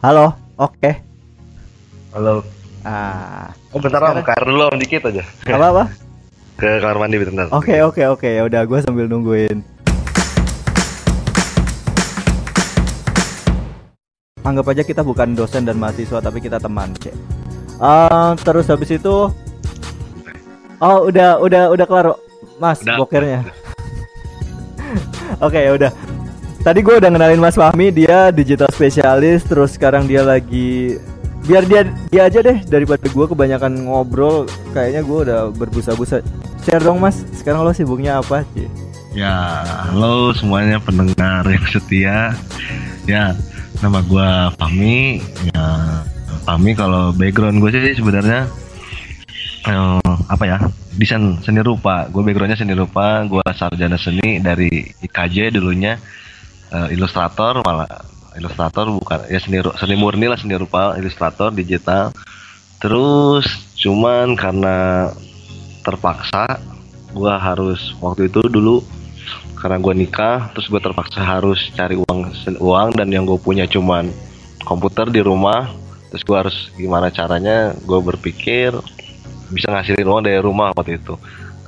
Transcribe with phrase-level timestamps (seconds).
[0.00, 0.90] Halo, oke.
[2.12, 2.44] Halo.
[2.86, 5.24] Ah, Oh bentar om, dulu om dikit aja.
[5.44, 5.84] apa apa?
[6.60, 7.50] Ke kamar mandi bentar.
[7.52, 9.60] Oke oke oke ya udah gue sambil nungguin.
[14.40, 17.12] Anggap aja kita bukan dosen dan mahasiswa tapi kita teman, cek.
[17.76, 19.28] Ah, terus habis itu
[20.76, 22.06] Oh, udah udah udah kelar,
[22.60, 23.00] Mas, Udah.
[23.00, 23.40] bokernya.
[25.44, 25.88] Oke, ya udah.
[26.66, 30.98] Tadi gue udah kenalin Mas Fahmi, dia digital spesialis, terus sekarang dia lagi
[31.46, 36.26] biar dia dia aja deh daripada gue kebanyakan ngobrol, kayaknya gue udah berbusa-busa.
[36.66, 38.66] Share dong Mas, sekarang lo sibuknya apa sih?
[39.14, 39.62] Ya,
[39.94, 42.34] halo semuanya pendengar yang setia.
[43.06, 43.38] Ya,
[43.78, 45.22] nama gua Fahmi.
[45.54, 45.62] Ya,
[46.50, 48.50] Fahmi kalau background gue sih sebenarnya
[49.70, 50.58] eh, apa ya?
[50.98, 52.10] Desain seni rupa.
[52.10, 53.22] Gue backgroundnya seni rupa.
[53.30, 55.94] Gua sarjana seni dari IKJ dulunya.
[56.66, 57.86] Eh, ilustrator malah
[58.34, 62.10] ilustrator bukan ya seni seni murni lah seni rupa ilustrator digital.
[62.82, 63.46] Terus
[63.78, 65.08] cuman karena
[65.86, 66.58] terpaksa
[67.14, 68.82] gua harus waktu itu dulu
[69.56, 74.10] karena gua nikah terus gua terpaksa harus cari uang uang dan yang gue punya cuman
[74.66, 75.70] komputer di rumah.
[76.10, 78.74] Terus gua harus gimana caranya gue berpikir
[79.54, 81.14] bisa ngasilin uang dari rumah waktu itu.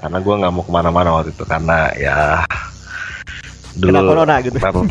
[0.03, 2.43] Karena gua nggak mau ke mana-mana waktu itu karena ya
[3.79, 4.59] dulu Kena corona gitu.
[4.65, 4.91] pengen,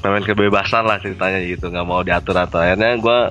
[0.00, 3.28] pengen- kebebasan lah ceritanya gitu nggak mau diatur atur akhirnya gua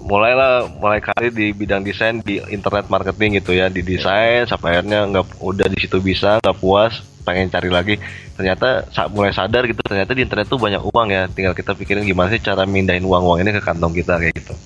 [0.00, 5.06] mulailah mulai kali di bidang desain di internet marketing gitu ya di desain sampai akhirnya
[5.06, 7.94] nggak udah di situ bisa nggak puas pengen cari lagi.
[8.34, 11.28] Ternyata sa- mulai sadar gitu ternyata di internet tuh banyak uang ya.
[11.28, 14.56] Tinggal kita pikirin gimana sih cara mindahin uang uang ini ke kantong kita kayak gitu.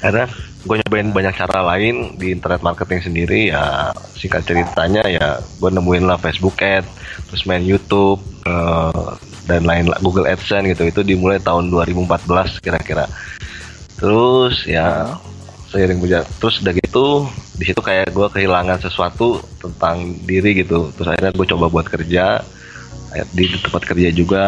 [0.00, 0.30] Akhirnya
[0.62, 3.50] gue nyobain banyak cara lain di internet marketing sendiri.
[3.50, 6.86] Ya singkat ceritanya ya gue nemuin lah Facebook Ad
[7.30, 9.10] terus main YouTube eh,
[9.46, 13.06] dan lain Google AdSense gitu itu dimulai tahun 2014 kira-kira.
[13.96, 15.16] Terus ya
[15.70, 17.26] seiring berjalan terus udah gitu
[17.58, 20.90] di situ kayak gue kehilangan sesuatu tentang diri gitu.
[20.98, 22.42] Terus akhirnya gue coba buat kerja
[23.06, 24.42] Kayak di tempat kerja juga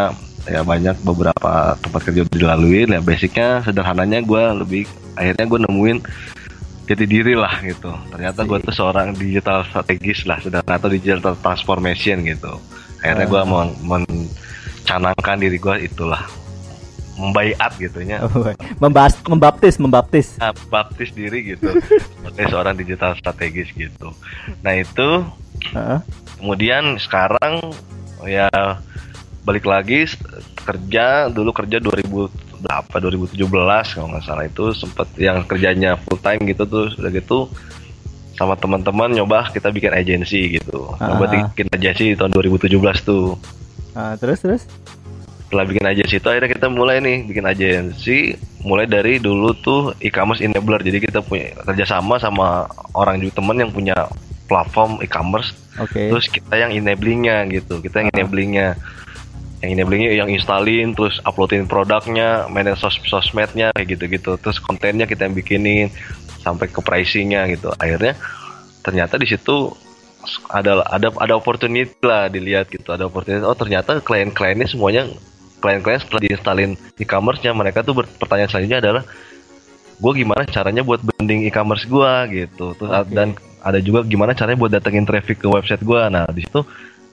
[0.44, 2.84] ya banyak beberapa tempat kerja udah dilalui.
[2.90, 4.82] Ya basicnya sederhananya gue lebih
[5.14, 5.98] akhirnya gue nemuin
[6.90, 7.88] jadi diri lah gitu.
[8.10, 12.58] Ternyata gue tuh seorang digital strategis lah sederhana atau digital transformation gitu
[12.98, 13.46] akhirnya gue Ah.
[13.46, 16.24] men- mencanangkan diri gue itulah
[17.14, 18.22] membaiat gitunya
[18.78, 20.26] Membahas, membaptis, membaptis.
[20.38, 21.66] Ah, baptis diri gitu
[22.14, 24.14] sebagai seorang digital strategis gitu
[24.60, 25.26] nah itu
[25.68, 25.98] Heeh.
[26.36, 27.74] kemudian sekarang
[28.22, 28.46] ya
[29.42, 30.06] balik lagi
[30.60, 33.38] kerja dulu kerja 2000 berapa 2017
[33.88, 37.38] kalau nggak salah itu sempat yang kerjanya full time gitu tuh udah gitu
[38.38, 41.50] sama teman-teman nyoba kita bikin agensi gitu coba Ah.
[41.50, 42.70] bikin agensi di tahun 2017
[43.02, 43.34] tuh
[43.92, 44.62] Ah, terus terus.
[45.42, 48.18] setelah bikin agensi itu akhirnya kita mulai nih bikin agensi
[48.60, 53.72] mulai dari dulu tuh e-commerce enabler jadi kita punya kerjasama sama orang juga teman yang
[53.72, 53.96] punya
[54.44, 56.08] platform e-commerce Oke.
[56.08, 58.16] terus kita yang enablingnya gitu kita yang Ah.
[58.16, 58.66] enablingnya
[59.58, 64.38] yang enablingnya yang installin terus uploadin produknya manage sos sosmednya kayak gitu-gitu.
[64.38, 65.90] Terus kontennya kita yang bikinin
[66.42, 67.74] sampai ke pricingnya gitu.
[67.74, 68.14] Akhirnya
[68.86, 69.74] ternyata di situ
[70.52, 72.94] ada ada ada opportunity lah dilihat gitu.
[72.94, 75.10] Ada opportunity oh ternyata klien-kliennya semuanya
[75.58, 76.70] klien-klien setelah diinstalin
[77.02, 79.02] e-commerce-nya mereka tuh pertanyaan selanjutnya adalah
[79.98, 82.12] gue gimana caranya buat branding e-commerce gue
[82.46, 82.78] gitu.
[82.78, 83.10] Terus Oke.
[83.10, 86.62] dan ada juga gimana caranya buat datengin traffic ke website gue nah di situ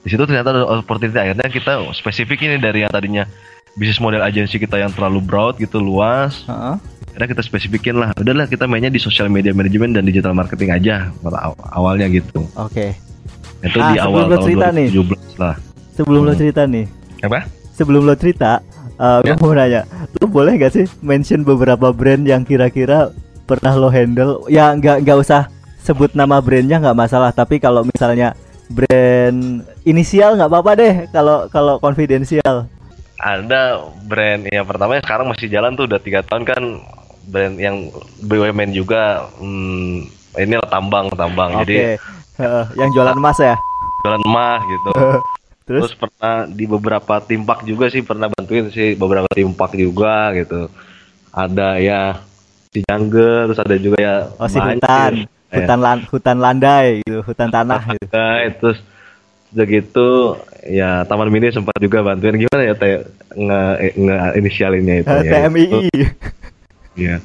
[0.06, 3.26] di situ ternyata ada opportunity akhirnya kita spesifik ini dari yang tadinya
[3.74, 6.78] bisnis model agensi kita yang terlalu broad gitu luas Heeh.
[7.10, 11.10] akhirnya kita spesifikin lah udahlah kita mainnya di social media management dan digital marketing aja
[11.20, 12.94] aw- awalnya gitu Oke.
[13.60, 14.88] itu Ah, di sebelum awal lo tahun cerita nih.
[14.94, 15.54] 2017 lah
[15.90, 16.38] Sebelum lo Hmm.
[16.38, 16.84] cerita nih,
[17.18, 17.40] apa
[17.72, 18.60] sebelum lo cerita,
[19.18, 19.34] gue Ya.
[19.34, 19.82] mau nanya,
[20.14, 24.44] lo boleh gak sih mention beberapa brand yang kira-kira pernah lo handle?
[24.46, 25.48] Ya nggak nggak usah
[25.80, 28.36] sebut nama brandnya nggak masalah, tapi kalau misalnya
[28.68, 32.66] brand inisial nggak apa-apa deh kalau kalau konfidensial.
[33.16, 36.62] ada brand yang pertama yang sekarang masih jalan tuh udah tiga tahun kan
[37.24, 37.88] brand yang
[38.20, 40.04] BUMN juga hmm,
[40.36, 41.64] ini tambang tambang Oke.
[41.64, 41.96] jadi
[42.36, 43.56] Heeh, yang jualan emas ya.
[44.04, 44.90] jualan emas gitu
[45.66, 45.90] Terus?
[45.90, 50.68] terus pernah di beberapa timpak juga sih pernah bantuin sih beberapa timpak juga gitu
[51.32, 52.20] ada ya
[52.70, 55.26] si Jangger terus ada juga ya Oh si hutan.
[55.50, 58.10] Hutan lan, hutan landai gitu, hutan tanah gitu.
[58.10, 58.78] Nah, terus
[59.54, 60.08] udah gitu
[60.66, 62.36] ya Taman Mini sempat juga bantuin.
[62.36, 63.06] Gimana ya teh?
[63.36, 65.32] Nge, eh, nge inisialinnya itu Eh, ya, itu.
[65.32, 65.82] TMII.
[66.96, 67.16] Iya.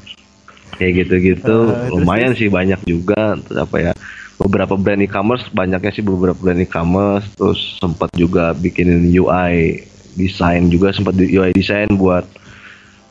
[0.77, 1.57] Kayak gitu-gitu.
[1.71, 3.38] Terus, lumayan sih banyak juga.
[3.47, 3.94] Terus apa ya
[4.41, 7.25] beberapa brand e-commerce banyaknya sih beberapa brand e-commerce.
[7.35, 9.88] Terus sempat juga bikinin UI
[10.19, 12.27] desain juga sempat di UI desain buat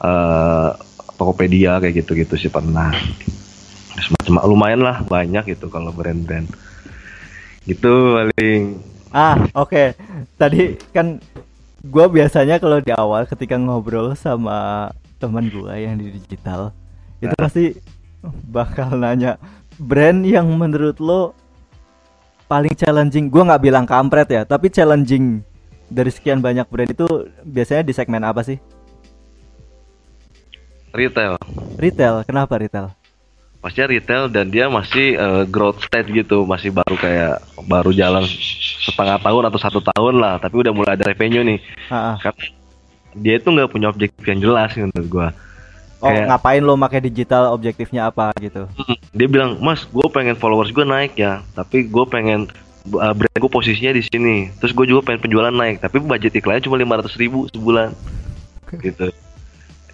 [0.01, 0.71] eh
[1.21, 2.97] Tokopedia kayak gitu-gitu sih pernah
[3.99, 6.47] semacam lumayan lah banyak gitu kalau brand-brand.
[7.67, 8.79] Gitu paling.
[9.11, 9.71] Ah oke.
[9.71, 9.87] Okay.
[10.39, 11.19] tadi kan
[11.83, 16.77] gue biasanya kalau di awal ketika ngobrol sama teman gue yang di digital
[17.21, 17.41] itu nah.
[17.41, 17.65] pasti
[18.49, 19.41] bakal nanya
[19.81, 21.35] brand yang menurut lo
[22.47, 23.27] paling challenging?
[23.33, 25.43] Gue nggak bilang kampret ya tapi challenging
[25.91, 27.09] dari sekian banyak brand itu
[27.43, 28.63] biasanya di segmen apa sih?
[30.91, 31.39] Retail.
[31.79, 32.27] Retail.
[32.27, 33.00] Kenapa retail
[33.61, 38.25] maksudnya retail dan dia masih uh, growth state gitu masih baru kayak baru jalan
[38.81, 41.61] setengah tahun atau satu tahun lah tapi udah mulai ada revenue nih.
[41.93, 42.17] Ha-ha.
[42.21, 42.45] karena
[43.11, 45.29] dia itu nggak punya objektif yang jelas menurut gua.
[46.01, 48.65] Oh kayak, ngapain lo pakai digital objektifnya apa gitu?
[49.13, 52.49] Dia bilang mas gue pengen followers gue naik ya tapi gue pengen
[52.97, 54.49] uh, brand gue posisinya di sini.
[54.65, 57.93] Terus gue juga pengen penjualan naik tapi budget iklannya cuma lima ratus ribu sebulan.
[58.81, 59.13] Gitu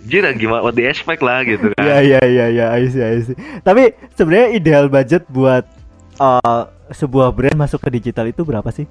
[0.06, 1.82] Jira gimana what the expect lah gitu kan.
[1.82, 3.36] Iya iya iya iya I see, I see.
[3.66, 5.66] Tapi sebenarnya ideal budget buat
[6.22, 8.86] uh, sebuah brand masuk ke digital itu berapa sih?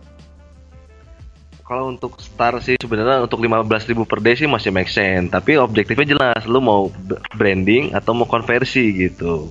[1.65, 6.13] Kalau untuk start sih sebenarnya untuk 15.000 per day sih masih make sense, tapi objektifnya
[6.13, 6.93] jelas, lu mau
[7.33, 9.49] branding atau mau konversi gitu.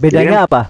[0.00, 0.62] Bedanya kan, apa?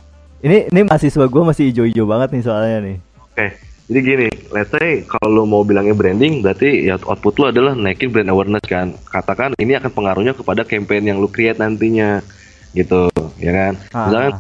[0.43, 2.97] Ini ini mahasiswa gue masih hijau-hijau banget nih soalnya nih.
[2.99, 3.39] Oke.
[3.39, 7.77] Okay jadi gini, let's say kalau lo mau bilangnya branding, berarti ya output lo adalah
[7.77, 8.97] naikin brand awareness kan.
[9.13, 12.25] Katakan ini akan pengaruhnya kepada campaign yang lo create nantinya,
[12.73, 13.73] gitu, ya kan.
[13.93, 14.09] Ah.
[14.09, 14.33] Misalkan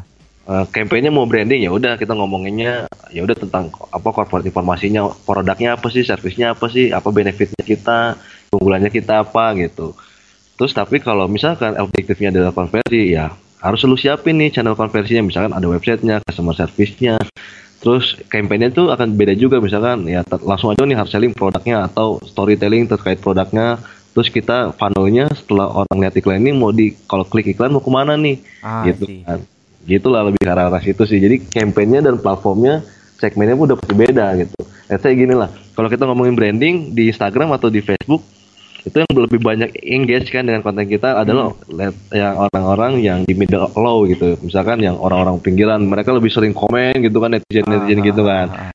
[0.49, 5.77] uh, campaignnya mau branding ya udah kita ngomonginnya ya udah tentang apa corporate informasinya, produknya
[5.77, 8.17] apa sih, servisnya apa sih, apa benefitnya kita,
[8.49, 9.93] keunggulannya kita apa gitu.
[10.57, 13.29] Terus tapi kalau misalkan objektifnya adalah konversi ya
[13.65, 17.17] harus lu siapin nih channel konversinya misalkan ada websitenya, customer service-nya,
[17.85, 22.17] Terus kampanye itu akan beda juga misalkan ya langsung aja nih hard selling produknya atau
[22.25, 23.77] storytelling terkait produknya.
[24.17, 27.91] Terus kita funnelnya setelah orang lihat iklan ini mau di kalau klik iklan mau ke
[27.93, 29.21] mana nih ah, gitu sih.
[29.21, 29.45] kan.
[29.85, 31.21] Gitulah lebih ke arah situ sih.
[31.21, 32.81] Jadi kampanye dan platformnya
[33.21, 34.59] segmennya pun udah pasti beda gitu.
[34.89, 38.25] Let's say gini lah, kalau kita ngomongin branding di Instagram atau di Facebook
[38.85, 42.13] itu yang lebih banyak engage kan dengan konten kita adalah hmm.
[42.13, 44.37] yang orang-orang yang di middle low gitu.
[44.45, 48.53] Misalkan yang orang-orang pinggiran mereka lebih sering komen gitu kan netizen netizen gitu kan.
[48.53, 48.73] ah, ah, ah.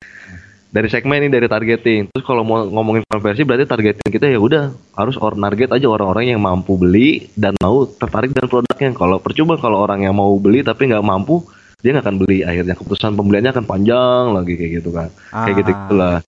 [0.74, 2.10] dari segmen ini dari targeting.
[2.10, 6.34] Terus kalau mau ngomongin konversi berarti targeting kita ya udah harus orang target aja orang-orang
[6.34, 8.90] yang mampu beli dan mau tertarik dengan produknya.
[8.98, 11.46] Kalau percuma kalau orang yang mau beli tapi nggak mampu
[11.86, 12.42] dia nggak akan beli.
[12.42, 15.06] Akhirnya keputusan pembeliannya akan panjang lagi kayak gitu kan.
[15.30, 16.18] Kayak gitu gitulah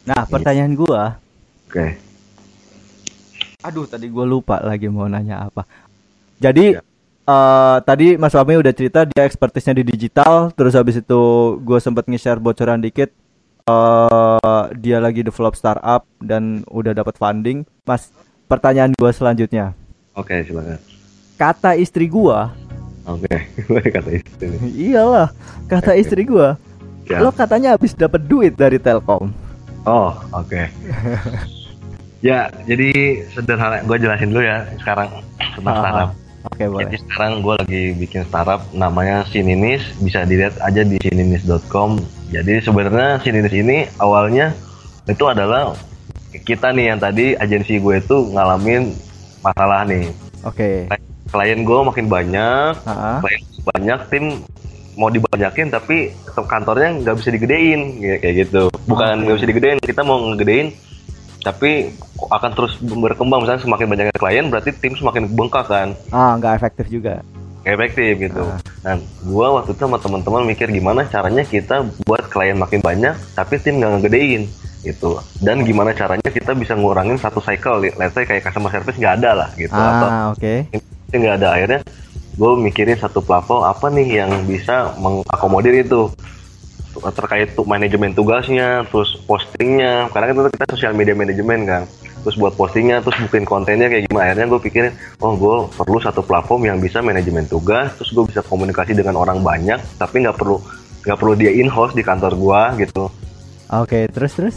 [0.00, 1.20] nah pertanyaan gua
[1.68, 1.76] oke.
[1.76, 2.09] okay
[3.60, 5.68] Aduh, tadi gue lupa lagi mau nanya apa.
[6.40, 6.82] Jadi ya.
[7.28, 11.20] uh, tadi Mas Wami udah cerita dia ekspertisnya di digital, terus habis itu
[11.60, 13.12] gue sempet nge-share bocoran dikit.
[13.68, 17.68] Uh, dia lagi develop startup dan udah dapat funding.
[17.84, 18.08] Mas,
[18.48, 19.76] pertanyaan gue selanjutnya.
[20.16, 20.80] Oke, okay, silakan.
[21.36, 22.38] Kata istri gue.
[23.04, 23.92] Oke, okay.
[23.96, 24.46] kata istri.
[24.88, 25.28] Iyalah,
[25.68, 26.48] kata istri gue.
[27.10, 27.20] Ya.
[27.20, 29.28] Lo katanya habis dapat duit dari Telkom.
[29.84, 30.48] Oh, oke.
[30.48, 30.66] Okay.
[32.20, 35.08] Ya, jadi sederhana gue jelasin dulu ya sekarang
[35.56, 36.10] tentang uh, startup.
[36.40, 36.82] Oke, okay, boleh.
[36.88, 42.00] Jadi sekarang gue lagi bikin startup namanya Sininis, bisa dilihat aja di sininis.com.
[42.28, 44.52] Jadi sebenarnya Sininis ini awalnya
[45.08, 45.72] itu adalah
[46.44, 48.92] kita nih yang tadi agensi gue itu ngalamin
[49.40, 50.12] masalah nih.
[50.44, 50.88] Oke.
[50.92, 51.00] Okay.
[51.30, 53.18] Klien gue makin banyak, uh -huh.
[53.24, 54.24] klien banyak, tim
[54.98, 57.80] mau dibanyakin tapi kantornya nggak bisa digedein
[58.20, 58.68] kayak gitu.
[58.84, 59.38] Bukan nggak okay.
[59.40, 60.68] bisa digedein, kita mau ngegedein
[61.40, 61.92] tapi
[62.28, 65.96] akan terus berkembang misalnya semakin banyak klien berarti tim semakin bengkak kan?
[66.12, 67.24] Ah nggak efektif juga.
[67.60, 68.44] Gak efektif gitu.
[68.44, 68.56] Ah.
[68.80, 68.94] nah
[69.28, 73.80] gua waktu itu sama teman-teman mikir gimana caranya kita buat klien makin banyak tapi tim
[73.80, 74.48] nggak ngegedein
[74.80, 75.20] gitu.
[75.40, 79.30] Dan gimana caranya kita bisa ngurangin satu cycle let's say kayak customer service nggak ada
[79.44, 79.76] lah gitu.
[79.76, 80.40] Ah, atau oke.
[80.72, 81.16] okay.
[81.20, 81.48] nggak ada.
[81.56, 81.80] Akhirnya
[82.40, 86.08] gue mikirin satu platform apa nih yang bisa mengakomodir itu
[87.08, 91.82] terkait tuh manajemen tugasnya, terus postingnya, karena kan kita sosial media manajemen kan,
[92.20, 94.32] terus buat postingnya, terus bikin kontennya kayak gimana.
[94.32, 94.92] Akhirnya gue pikirin,
[95.24, 99.40] oh gue perlu satu platform yang bisa manajemen tugas, terus gue bisa komunikasi dengan orang
[99.40, 100.60] banyak, tapi nggak perlu
[101.00, 103.08] nggak perlu dia in house di kantor gue gitu.
[103.70, 104.56] Oke, okay, terus terus?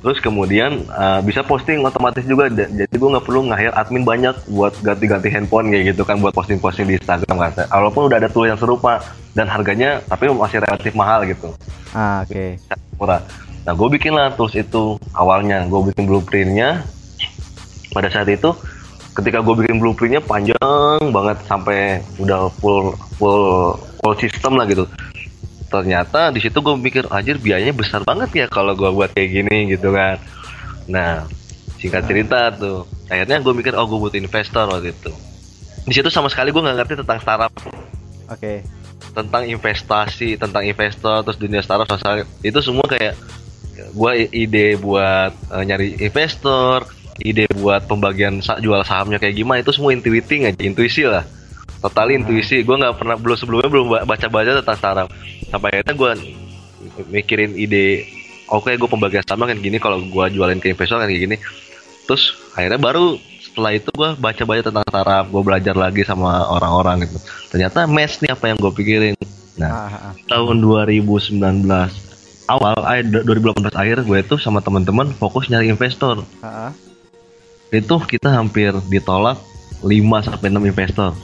[0.00, 4.72] Terus kemudian uh, bisa posting otomatis juga, jadi gue nggak perlu nge admin banyak buat
[4.80, 7.68] ganti-ganti handphone kayak gitu kan, buat posting-posting di Instagram kan.
[7.68, 9.04] Walaupun udah ada tool yang serupa
[9.36, 11.52] dan harganya tapi masih relatif mahal gitu.
[11.92, 12.32] Ah oke.
[12.32, 12.56] Okay.
[12.96, 13.20] Murah.
[13.68, 16.80] Nah gue bikin lah tools itu awalnya, gue bikin blueprintnya.
[17.92, 18.56] Pada saat itu,
[19.12, 24.88] ketika gue bikin blueprintnya panjang banget sampai udah full full full system lah gitu
[25.70, 29.70] ternyata di situ gue mikir anjir biayanya besar banget ya kalau gue buat kayak gini
[29.70, 30.18] gitu kan.
[30.90, 31.24] Nah
[31.78, 35.12] singkat cerita tuh akhirnya gue mikir oh gue butuh investor waktu itu.
[35.86, 37.52] Di situ sama sekali gue nggak ngerti tentang startup.
[38.30, 38.66] Oke.
[39.10, 43.18] tentang investasi tentang investor terus dunia startup sosial itu semua kayak
[43.90, 46.86] gue ide buat eh, nyari investor
[47.18, 51.26] ide buat pembagian jual sahamnya kayak gimana itu semua intuiting aja intuisi lah
[51.80, 55.08] total intuisi gue nggak pernah belum sebelumnya belum baca baca tentang startup.
[55.48, 56.10] Sampai akhirnya gue
[57.08, 58.04] mikirin ide
[58.52, 61.36] oke gue pembagian saham kan gini kalau gue jualin ke investor kan kayak gini.
[62.04, 67.18] Terus akhirnya baru setelah itu gue baca-baca tentang startup gue belajar lagi sama orang-orang gitu.
[67.50, 69.16] Ternyata match nih apa yang gue pikirin.
[69.56, 70.14] Nah Ah, ah, ah.
[70.28, 71.40] tahun 2019
[72.50, 76.22] awal akhir 2018 akhir gue itu sama teman-teman fokus nyari investor.
[76.44, 76.72] Ah, ah.
[77.72, 79.38] itu kita hampir ditolak
[79.80, 81.14] 5 sampai 6 investor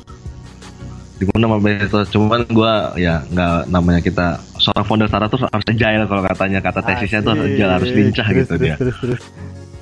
[1.16, 5.64] di mana sama investor cuman gue ya nggak namanya kita seorang founder startup tuh harus
[5.64, 8.76] agile kalau katanya kata tesisnya tuh harus agile harus lincah gitu dia.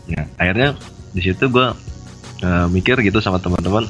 [0.05, 0.79] Ya, akhirnya
[1.11, 1.67] di situ gue
[2.71, 3.89] mikir gitu sama teman-teman.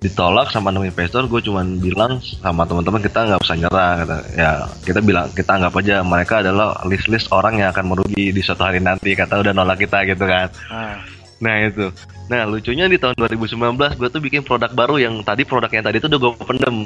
[0.00, 4.16] Ditolak sama enam investor gue cuman bilang sama teman-teman kita nggak usah nyerah kata.
[4.32, 8.64] Ya kita bilang kita anggap aja mereka adalah list-list orang yang akan merugi di suatu
[8.64, 10.48] hari nanti kata udah nolak kita gitu kan.
[10.72, 10.96] Ah,
[11.40, 11.88] nah itu.
[12.28, 13.56] Nah lucunya di tahun 2019
[13.96, 16.76] gue tuh bikin produk baru yang tadi produk yang tadi itu udah gue pendem.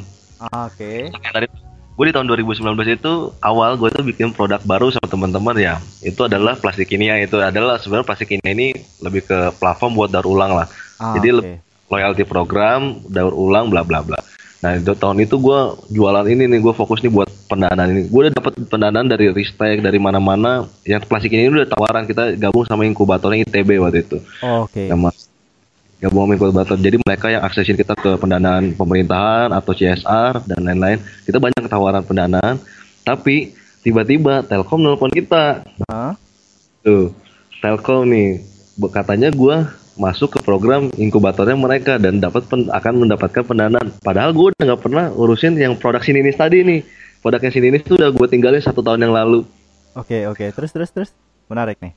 [0.45, 1.11] Oke.
[1.11, 1.47] yang tadi
[1.95, 5.75] gue di tahun 2019 itu awal gue tuh bikin produk baru sama teman-teman ya.
[6.01, 10.27] Itu adalah plastik kimia itu adalah sebenarnya plastik kimia ini lebih ke platform buat daur
[10.31, 10.67] ulang lah.
[11.03, 11.53] Ah, Jadi oke.
[11.91, 14.19] loyalty program daur ulang bla bla bla
[14.65, 15.61] nah itu tahun itu gue
[15.93, 18.09] jualan ini nih gue fokus nih buat pendanaan ini.
[18.09, 20.65] Gue udah dapat pendanaan dari Ristek dari mana-mana.
[20.89, 24.17] Yang plastik ini udah tawaran kita gabung sama inkubatornya ITB waktu itu.
[24.41, 24.89] Oh, Oke.
[24.89, 25.13] sama
[26.01, 26.77] gabung sama inkubator.
[26.81, 32.01] Jadi mereka yang aksesin kita ke pendanaan pemerintahan atau CSR dan lain-lain kita banyak tawaran
[32.01, 32.57] pendanaan.
[33.05, 33.53] Tapi
[33.85, 35.61] tiba-tiba Telkom nelpon kita.
[35.93, 36.17] Ah,
[36.81, 37.13] tuh
[37.61, 38.41] Telkom nih
[38.97, 44.51] katanya gua masuk ke program inkubatornya mereka dan dapat pen- akan mendapatkan pendanaan padahal gue
[44.51, 46.81] udah nggak pernah urusin yang produk sininis tadi nih
[47.23, 49.47] produknya sininis tuh udah gue tinggalin satu tahun yang lalu
[49.95, 50.51] Oke, oke.
[50.51, 51.11] Terus, terus, terus.
[51.47, 51.95] Menarik nih.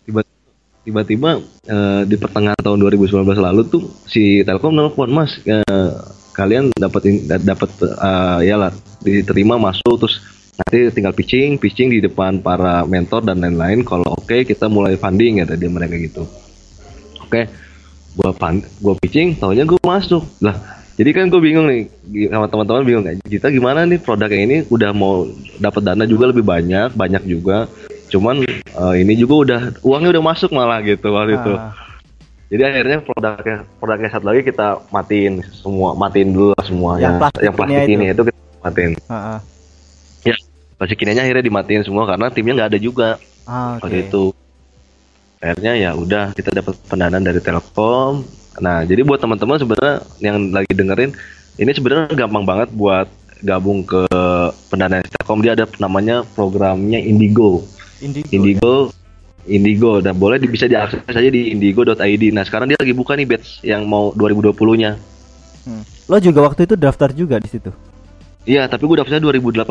[0.87, 5.91] tiba-tiba eh, di pertengahan tahun 2019 lalu tuh si Telkom nelpon mas eh,
[6.31, 7.11] kalian dapat
[7.43, 8.71] dapat eh, ya lah
[9.03, 10.23] diterima masuk terus
[10.55, 15.43] nanti tinggal pitching pitching di depan para mentor dan lain-lain kalau oke kita mulai funding
[15.43, 16.23] ya tadi mereka gitu
[17.19, 17.66] oke
[18.17, 20.25] gua pan gua pitching taunya gua masuk.
[20.41, 21.85] Lah jadi kan gue bingung nih
[22.33, 24.57] sama teman-teman bingung nggak kita gimana nih produknya ini?
[24.65, 25.29] Udah mau
[25.61, 27.69] dapat dana juga lebih banyak banyak juga.
[28.09, 31.53] Cuman eh, ini juga udah uangnya udah masuk malah gitu waktu itu.
[31.53, 31.69] Ah,
[32.49, 37.15] jadi akhirnya produknya produknya satu lagi kita matiin semua matiin dulu lah semua Yang yang
[37.21, 38.21] plastik yang plastik ini ini itu.
[38.25, 38.91] kita matiin.
[39.05, 39.39] Ah, ah.
[40.81, 43.09] plastik ininya akhirnya dimatiin semua karena timnya nggak ada juga.
[43.45, 44.05] Ah, waktu Oke.
[44.09, 44.23] itu
[45.47, 48.27] akhirnya ya udah kita dapat pendanaan dari Telkom
[48.59, 51.11] nah jadi buat teman-teman sebenarnya yang lagi dengerin
[51.57, 53.07] ini sebenarnya gampang banget buat
[53.45, 54.03] gabung ke
[54.67, 57.63] pendanaan Telkom dia ada namanya programnya Indigo
[58.03, 58.29] Indigo.
[58.33, 58.75] Indigo
[59.47, 63.63] Indigo dan boleh bisa diakses aja di indigo.id nah sekarang dia lagi buka nih batch
[63.63, 64.99] yang mau 2020 nya
[65.67, 65.83] Hmm.
[66.07, 67.75] Lo juga waktu itu daftar juga di situ.
[68.47, 69.67] Iya, tapi gue daftarnya 2018.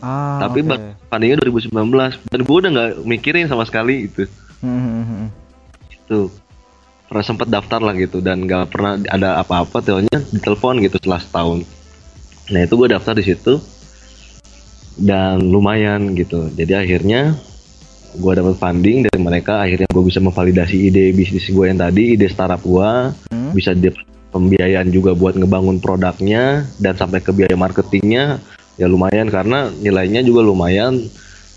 [0.00, 2.16] Ah, tapi baru fundingnya 2019.
[2.32, 4.24] Dan gue udah nggak mikirin sama sekali itu.
[4.62, 5.30] Hmm.
[6.08, 6.28] Tuh.
[7.08, 9.80] Pernah sempet daftar lah gitu dan nggak pernah ada apa-apa.
[9.80, 11.64] Teonya ditelepon gitu setelah setahun.
[12.52, 13.56] Nah itu gue daftar di situ
[15.00, 16.52] dan lumayan gitu.
[16.52, 17.32] Jadi akhirnya
[18.12, 19.64] gue dapat funding dari mereka.
[19.64, 22.90] Akhirnya gue bisa memvalidasi ide bisnis gue yang tadi, ide startup gue.
[23.32, 23.52] Hmm.
[23.56, 28.36] Bisa dapat pembiayaan juga buat ngebangun produknya dan sampai ke biaya marketingnya
[28.78, 31.00] ya lumayan karena nilainya juga lumayan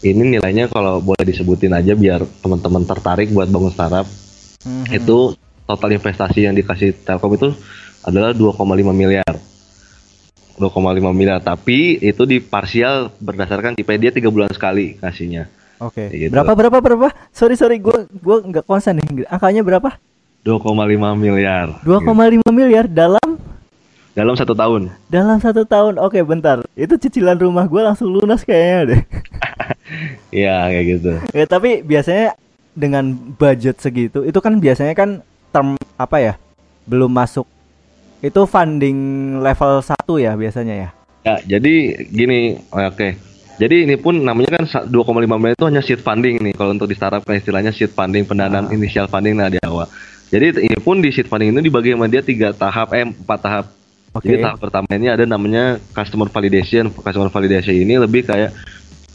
[0.01, 4.07] ini nilainya kalau boleh disebutin aja biar teman-teman tertarik buat bangun startup
[4.61, 4.93] Hmm, hmm.
[4.93, 5.33] itu
[5.65, 7.49] total investasi yang dikasih Telkom itu
[8.05, 8.61] adalah 2,5
[8.93, 9.33] miliar
[10.61, 15.49] 2,5 miliar tapi itu di parsial berdasarkan KPI dia tiga bulan sekali kasihnya
[15.81, 16.13] Oke.
[16.13, 16.29] Gitu.
[16.29, 17.09] Berapa berapa berapa?
[17.33, 19.25] Sorry sorry, gue gue nggak konsen nih.
[19.25, 19.97] Angkanya berapa?
[20.45, 20.77] 2,5
[21.17, 23.41] miliar 2,5 miliar dalam
[24.13, 25.97] dalam satu tahun dalam satu tahun.
[25.97, 26.61] Oke, bentar.
[26.77, 29.01] Itu cicilan rumah gue langsung lunas kayaknya deh.
[30.41, 32.35] Iya kayak gitu ya tapi biasanya
[32.71, 35.19] dengan budget segitu, itu kan biasanya kan
[35.51, 36.33] term apa ya?
[36.87, 37.43] Belum masuk.
[38.23, 38.97] Itu funding
[39.43, 39.91] level 1
[40.23, 40.89] ya biasanya ya.
[41.21, 41.73] Ya, jadi
[42.09, 43.19] gini, oke.
[43.59, 46.53] Jadi ini pun namanya kan sa- 2,5 miliar itu hanya seed funding nih.
[46.57, 48.73] Kalau untuk di startup kan istilahnya seed funding, pendanaan Ah.
[48.73, 49.85] inisial funding nah di awal.
[50.31, 53.65] Jadi ini pun di seed funding itu dibagi sama dia tiga tahap, eh empat tahap.
[54.15, 54.31] Oke.
[54.31, 56.89] Jadi tahap pertama ini ada namanya customer validation.
[56.89, 58.55] Customer validation ini lebih kayak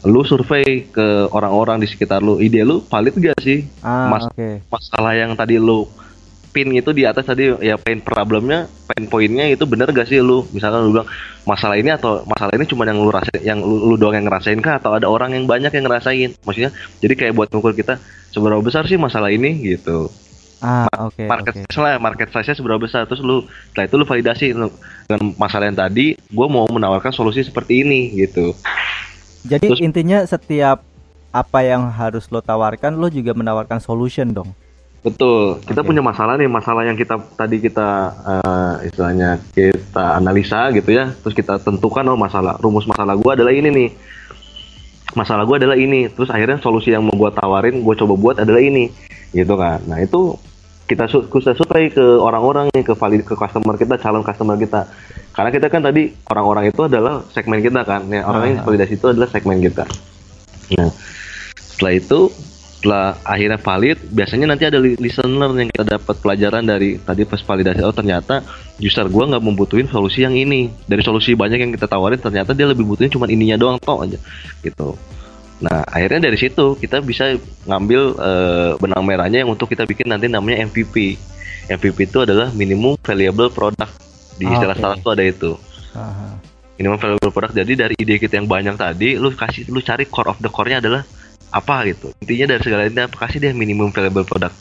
[0.07, 3.67] lu survei ke orang-orang di sekitar lu, ide lu valid gak sih?
[3.83, 4.63] Ah, Mas- oke.
[4.71, 5.83] Masalah yang tadi lu
[6.57, 10.41] pin itu di atas tadi ya pain problemnya pain pointnya itu bener gak sih lu
[10.49, 11.05] misalkan lu bilang
[11.45, 14.57] masalah ini atau masalah ini cuma yang lu rasain yang lu, lu doang yang ngerasain
[14.57, 18.01] kah atau ada orang yang banyak yang ngerasain maksudnya jadi kayak buat ngukur kita
[18.33, 20.09] seberapa besar sih masalah ini gitu
[20.57, 21.21] Ah, oke.
[21.29, 21.69] market oke.
[21.69, 24.73] size lah market size nya seberapa besar terus lu setelah itu lu validasi lu,
[25.05, 28.57] dengan masalah yang tadi gue mau menawarkan solusi seperti ini gitu
[29.47, 30.83] Jadi terus- intinya setiap
[31.31, 34.51] apa yang harus lo tawarkan, lo juga menawarkan solution dong.
[35.05, 35.61] Betul.
[35.63, 35.93] Kita Oke.
[35.93, 41.31] punya masalah nih, masalah yang kita tadi kita eh, istilahnya kita analisa gitu ya, terus
[41.37, 43.89] kita tentukan oh masalah rumus masalah gua adalah ini nih.
[45.15, 46.11] Masalah gua adalah ini.
[46.11, 48.91] Terus akhirnya solusi yang mau gua tawarin, gua coba buat adalah ini.
[49.31, 49.79] Gitu kan.
[49.87, 50.35] Nah, itu
[50.87, 54.87] kita kita supply ke orang-orang nih, ke valid ke customer kita, calon customer kita.
[55.35, 58.07] Karena kita kan tadi orang-orang itu adalah segmen kita kan.
[58.07, 58.65] Ya, orang yang Ah.
[58.65, 59.83] validasi itu adalah segmen kita.
[60.79, 60.89] Nah,
[61.59, 62.19] setelah itu
[62.77, 67.41] setelah akhirnya valid biasanya nanti ada li- listener yang kita dapat pelajaran dari tadi pas
[67.41, 68.45] validasi oh ternyata
[68.77, 72.69] user gua nggak membutuhin solusi yang ini dari solusi banyak yang kita tawarin ternyata dia
[72.69, 74.21] lebih butuhin cuma ininya doang toh aja
[74.61, 74.93] gitu
[75.57, 77.33] nah akhirnya dari situ kita bisa
[77.65, 81.17] ngambil eh, benang merahnya yang untuk kita bikin nanti namanya MVP
[81.67, 83.91] MVP itu adalah minimum valuable product.
[84.37, 85.51] Di Ah, istilah startup tuh ada itu.
[85.91, 86.39] Aha.
[86.77, 87.57] minimum valuable product.
[87.57, 90.77] Jadi dari ide kita yang banyak tadi lu kasih lu cari core of the core-nya
[90.77, 91.01] adalah
[91.49, 92.13] apa gitu.
[92.21, 94.53] Intinya dari segala ini apa kasih dia minimum valuable product.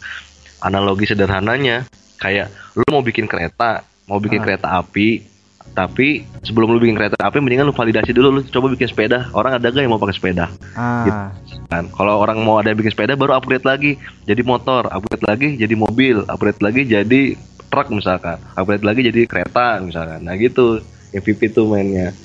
[0.64, 1.84] Analogi sederhananya
[2.16, 4.44] kayak lu mau bikin kereta mau bikin Ah.
[4.48, 5.28] kereta api
[5.76, 8.40] tapi sebelum lu bikin kereta api mendingan lu validasi dulu.
[8.40, 9.28] Lu coba bikin sepeda.
[9.36, 10.48] Orang ada gak yang mau pakai sepeda?
[10.72, 11.36] Ah,
[11.68, 14.00] kan kalau orang mau ada yang bikin sepeda baru upgrade lagi.
[14.24, 16.24] Jadi motor upgrade lagi jadi mobil.
[16.32, 17.36] Upgrade lagi jadi
[17.68, 18.40] truk misalkan.
[18.56, 20.24] Upgrade lagi jadi kereta misalkan.
[20.24, 20.80] Nah gitu.
[21.12, 22.16] MVP tuh mainnya.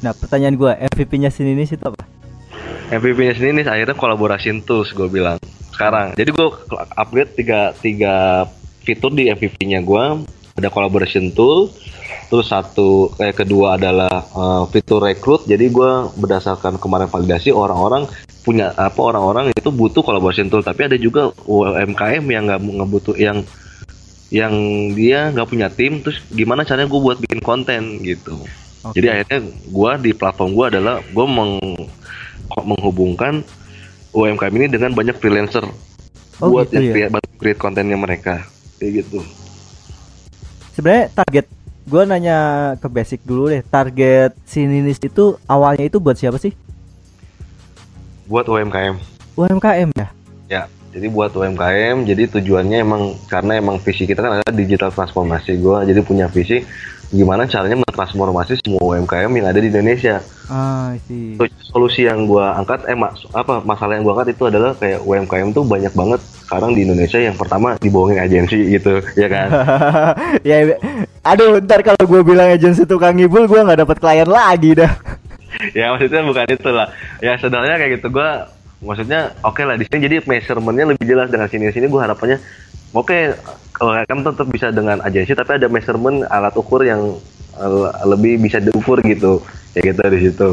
[0.00, 2.02] Nah pertanyaan gua MVP-nya sini ini itu apa?
[2.92, 5.40] MVP-nya sendiri nih akhirnya kolaborasi tools gue bilang.
[5.72, 6.12] Sekarang.
[6.12, 6.48] Jadi gue
[6.96, 8.44] upgrade tiga tiga
[8.84, 10.04] fitur di MVP-nya gue
[10.56, 11.72] ada collaboration tool,
[12.28, 15.48] terus satu kayak kedua adalah eh, fitur rekrut.
[15.48, 18.08] Jadi gue berdasarkan kemarin validasi orang-orang
[18.42, 23.14] punya apa orang-orang itu butuh collaboration tool, tapi ada juga UMKM yang nggak nggak butuh
[23.16, 23.46] yang
[24.32, 24.54] yang
[24.96, 28.40] dia nggak punya tim, terus gimana caranya gue buat bikin konten gitu.
[28.82, 28.98] Oke.
[28.98, 31.60] Jadi akhirnya gua di platform gua adalah gua meng
[32.52, 33.46] menghubungkan
[34.12, 35.64] UMKM ini dengan banyak freelancer
[36.42, 37.08] Oh, buat gitu ya?
[37.08, 38.42] create, create kontennya mereka
[38.82, 39.22] kayak gitu.
[40.72, 41.46] Sebenarnya target
[41.84, 42.38] gua nanya
[42.80, 43.60] ke basic dulu deh.
[43.60, 46.56] Target Sininis itu awalnya itu buat siapa sih?
[48.24, 48.96] Buat UMKM.
[49.36, 50.08] UMKM ya?
[50.48, 55.60] Ya, jadi buat UMKM, jadi tujuannya emang karena emang visi kita kan ada digital transformasi.
[55.60, 56.64] Gua jadi punya visi
[57.12, 60.24] gimana caranya mentransformasi semua UMKM yang ada di Indonesia.
[60.48, 61.36] Ah, sih.
[61.36, 61.44] So,
[61.76, 65.52] solusi yang gua angkat eh mas, apa masalah yang gua angkat itu adalah kayak UMKM
[65.52, 69.48] tuh banyak banget sekarang di Indonesia yang pertama dibohongin agensi gitu, ya kan?
[70.48, 70.76] ya,
[71.24, 74.92] aduh, ntar kalau gue bilang agensi tukang ngibul, gue nggak dapat klien lagi dah.
[75.78, 76.88] ya maksudnya bukan itu lah
[77.20, 78.48] ya sebenarnya kayak gitu gua
[78.82, 82.40] maksudnya oke lah di sini jadi measurementnya lebih jelas dengan sini sini gua harapannya
[82.96, 83.18] oke
[83.72, 87.16] kalau kan tetap bisa dengan agensi tapi ada measurement alat ukur yang
[87.56, 89.40] eh, lebih bisa diukur gitu.
[89.72, 90.48] Kayak gitu di situ.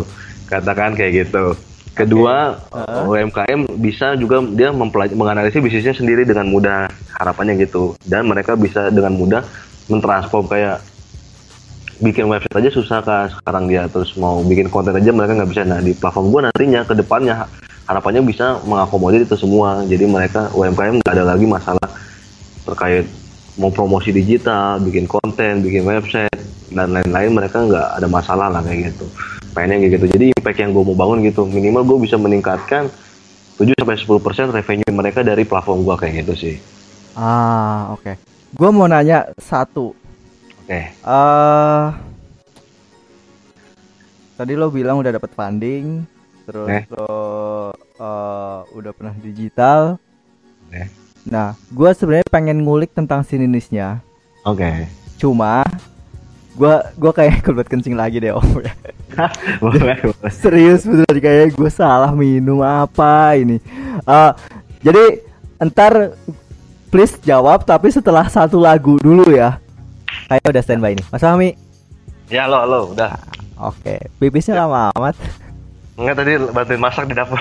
[0.48, 1.54] Katakan kayak gitu.
[1.94, 3.28] Kedua Heeh.
[3.28, 6.88] UMKM bisa juga dia mempelaj- menganalisis bisnisnya sendiri dengan mudah
[7.20, 7.94] harapannya gitu.
[8.08, 9.44] Dan mereka bisa dengan mudah
[9.92, 10.80] mentransform kayak
[12.00, 15.68] bikin website aja susah kan sekarang dia terus mau bikin konten aja mereka nggak bisa.
[15.68, 17.52] Nah di platform gua nantinya ke depannya ha-
[17.92, 19.84] harapannya bisa mengakomodir itu semua.
[19.84, 21.90] Jadi mereka UMKM nggak ada lagi masalah
[22.70, 23.06] terkait
[23.58, 26.32] mau promosi digital bikin konten bikin website
[26.70, 29.06] dan lain-lain mereka nggak ada masalah lah kayak gitu
[29.52, 32.88] pengennya kayak gitu jadi impact yang gue mau bangun gitu minimal gue bisa meningkatkan
[33.60, 36.56] 7 sampai 10% revenue mereka dari platform gua kayak gitu sih
[37.20, 38.16] Ah, oke.
[38.56, 39.92] Gue mau nanya satu.
[40.64, 41.86] oke eh
[44.40, 46.08] tadi lo bilang udah dapat funding,
[46.48, 46.84] terus Eh.
[46.96, 47.12] lo
[47.76, 50.00] eh, udah pernah digital.
[50.72, 50.88] Eh.
[51.30, 54.02] Nah, gue sebenarnya pengen ngulik tentang sininisnya.
[54.42, 54.90] oke.
[55.22, 55.62] Cuma
[56.58, 58.44] gua gua kayak kebelet kencing lagi deh om.
[59.64, 60.32] Boleh boleh.
[60.32, 63.60] Serius bener kayak gue salah minum apa ini.
[64.00, 64.32] Eh,
[64.80, 65.20] jadi
[65.60, 66.16] entar
[66.88, 69.60] please jawab tapi setelah satu lagu dulu ya.
[70.32, 71.06] Kayak udah standby nih.
[71.12, 71.50] Mas Fahmi?
[72.32, 73.12] Ya lo lo udah.
[73.60, 75.20] Oke pipisnya lama amat
[76.00, 77.36] Enggak tadi bantuin masak di dapur.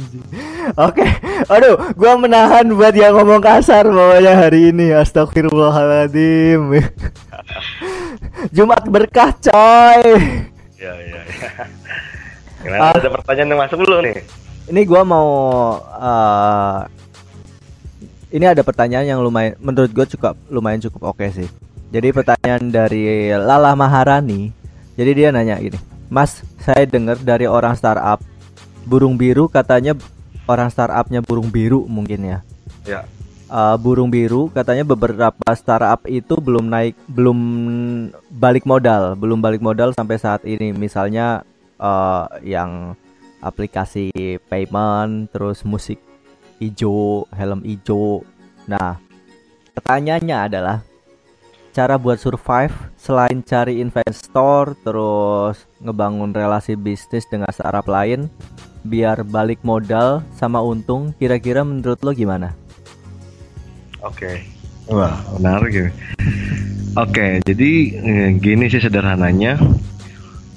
[0.88, 1.04] Oke,
[1.52, 4.88] aduh, gua menahan buat yang ngomong kasar pokoknya hari ini.
[4.96, 6.80] Astagfirullahaladzim.
[8.56, 10.00] Jumat berkah, coy.
[10.80, 11.48] Iya iya iya.
[12.64, 14.16] Gimana ada pertanyaan yang masuk dulu nih?
[14.72, 15.28] Ini gua mau
[15.76, 16.80] eh
[18.34, 21.46] ini ada pertanyaan yang lumayan menurut gue cukup lumayan cukup oke sih.
[21.94, 24.50] Jadi pertanyaan dari Lala Maharani.
[24.98, 25.78] Jadi dia nanya gini,
[26.10, 28.24] Mas, saya dengar dari orang startup
[28.88, 29.92] burung biru katanya
[30.48, 32.38] orang startupnya burung biru mungkin ya.
[32.88, 33.00] Ya.
[33.52, 37.38] Uh, burung biru katanya beberapa startup itu belum naik, belum
[38.32, 40.72] balik modal, belum balik modal sampai saat ini.
[40.72, 41.44] Misalnya
[41.76, 42.96] uh, yang
[43.44, 44.08] aplikasi
[44.48, 46.00] payment, terus musik
[46.56, 48.24] hijau, helm hijau.
[48.64, 48.96] Nah,
[49.76, 50.76] pertanyaannya adalah
[51.74, 58.30] cara buat survive selain cari investor terus ngebangun relasi bisnis dengan startup lain
[58.86, 62.54] biar balik modal sama untung kira-kira menurut lo gimana?
[64.06, 64.22] Oke.
[64.22, 64.36] Okay.
[64.84, 65.88] Wah, menarik ya.
[65.88, 65.96] Oke,
[66.94, 67.70] okay, jadi
[68.04, 69.58] eh, gini sih sederhananya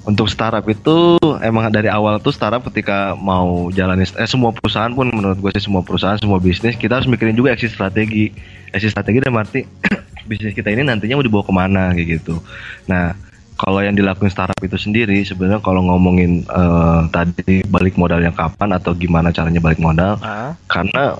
[0.08, 5.12] untuk startup itu emang dari awal tuh startup ketika mau jalani eh semua perusahaan pun
[5.12, 8.32] menurut gue sih semua perusahaan semua bisnis kita harus mikirin juga exit strategi
[8.72, 9.68] exit strategi dan arti
[10.28, 12.36] bisnis kita ini nantinya mau dibawa ke mana kayak gitu.
[12.84, 13.16] Nah,
[13.58, 18.76] kalau yang dilakukan startup itu sendiri sebenarnya kalau ngomongin uh, tadi balik modal yang kapan
[18.76, 20.52] atau gimana caranya balik modal, uh.
[20.68, 21.16] karena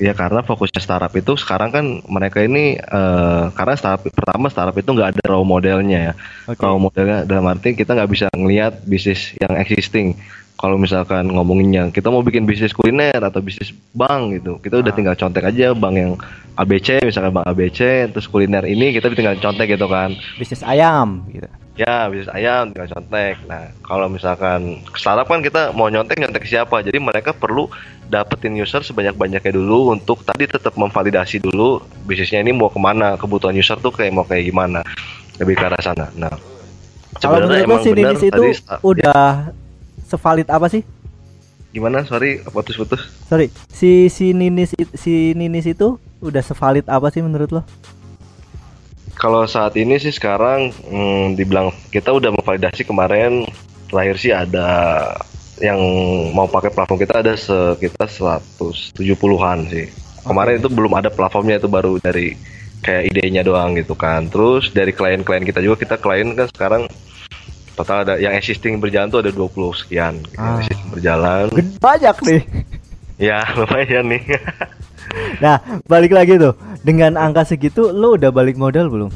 [0.00, 4.88] ya karena fokusnya startup itu sekarang kan mereka ini uh, karena startup pertama startup itu
[4.88, 6.12] nggak ada raw modelnya ya
[6.48, 6.64] okay.
[6.64, 10.16] raw modelnya dalam arti kita nggak bisa ngelihat bisnis yang existing
[10.56, 14.96] kalau misalkan ngomonginnya kita mau bikin bisnis kuliner atau bisnis bank gitu kita udah ah.
[14.96, 16.12] tinggal contek aja bank yang
[16.56, 21.48] ABC misalkan bank ABC terus kuliner ini kita tinggal contek gitu kan bisnis ayam gitu
[21.80, 26.84] ya bisnis ayam tinggal contek nah kalau misalkan startup kan kita mau nyontek nyontek siapa
[26.84, 27.72] jadi mereka perlu
[28.12, 33.16] dapetin user sebanyak banyaknya dulu untuk tadi tetap memvalidasi dulu bisnisnya ini mau ke mana
[33.16, 34.84] kebutuhan user tuh kayak mau kayak gimana
[35.40, 36.36] lebih ke arah sana nah
[37.20, 38.42] kalau menurut si Dinis itu
[38.80, 39.52] udah
[40.08, 40.82] sevalid apa sih?
[41.70, 42.02] Gimana?
[42.08, 43.06] Sorry, putus-putus.
[43.28, 47.62] Sorry, si si Ninis si Ninis itu udah sevalid apa sih menurut lo?
[49.20, 53.44] Kalau saat ini sih sekarang hmm, dibilang kita udah memvalidasi kemarin
[53.92, 54.68] terakhir sih ada
[55.60, 55.76] yang
[56.32, 59.92] mau pakai platform kita ada sekitar 170-an sih.
[60.24, 62.32] Kemarin itu belum ada platformnya itu baru dari
[62.80, 64.24] kayak idenya doang gitu kan.
[64.32, 66.88] Terus dari klien-klien kita juga kita klien kan sekarang
[67.80, 70.60] total ada yang existing berjalan tuh ada 20 sekian ah.
[70.60, 71.48] existing berjalan
[71.80, 72.42] banyak nih
[73.16, 74.22] ya lumayan nih
[75.44, 76.54] nah balik lagi tuh
[76.86, 79.10] dengan angka segitu lo udah balik modal belum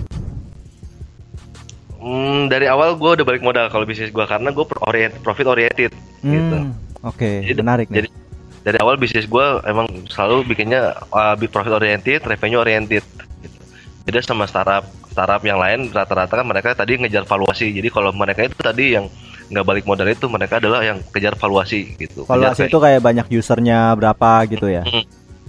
[2.04, 5.88] Hmm, dari awal gue udah balik modal kalau bisnis gue karena gue orient, profit oriented
[6.20, 6.56] hmm, gitu.
[7.00, 8.04] Oke, okay, menarik nih.
[8.04, 8.08] Jadi
[8.60, 13.00] dari awal bisnis gue emang selalu bikinnya uh, profit oriented, revenue oriented.
[13.40, 13.58] Gitu.
[14.04, 17.72] Beda sama startup startup yang lain rata-rata kan mereka tadi ngejar valuasi.
[17.72, 19.08] Jadi kalau mereka itu tadi yang
[19.48, 22.28] nggak balik modal itu mereka adalah yang kejar valuasi gitu.
[22.28, 24.84] Valuasi itu kayak banyak usernya berapa gitu ya?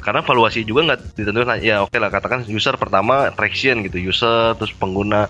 [0.05, 4.53] Karena valuasi juga nggak ditentukan ya oke okay lah katakan user pertama traction gitu user
[4.53, 5.25] terus pengguna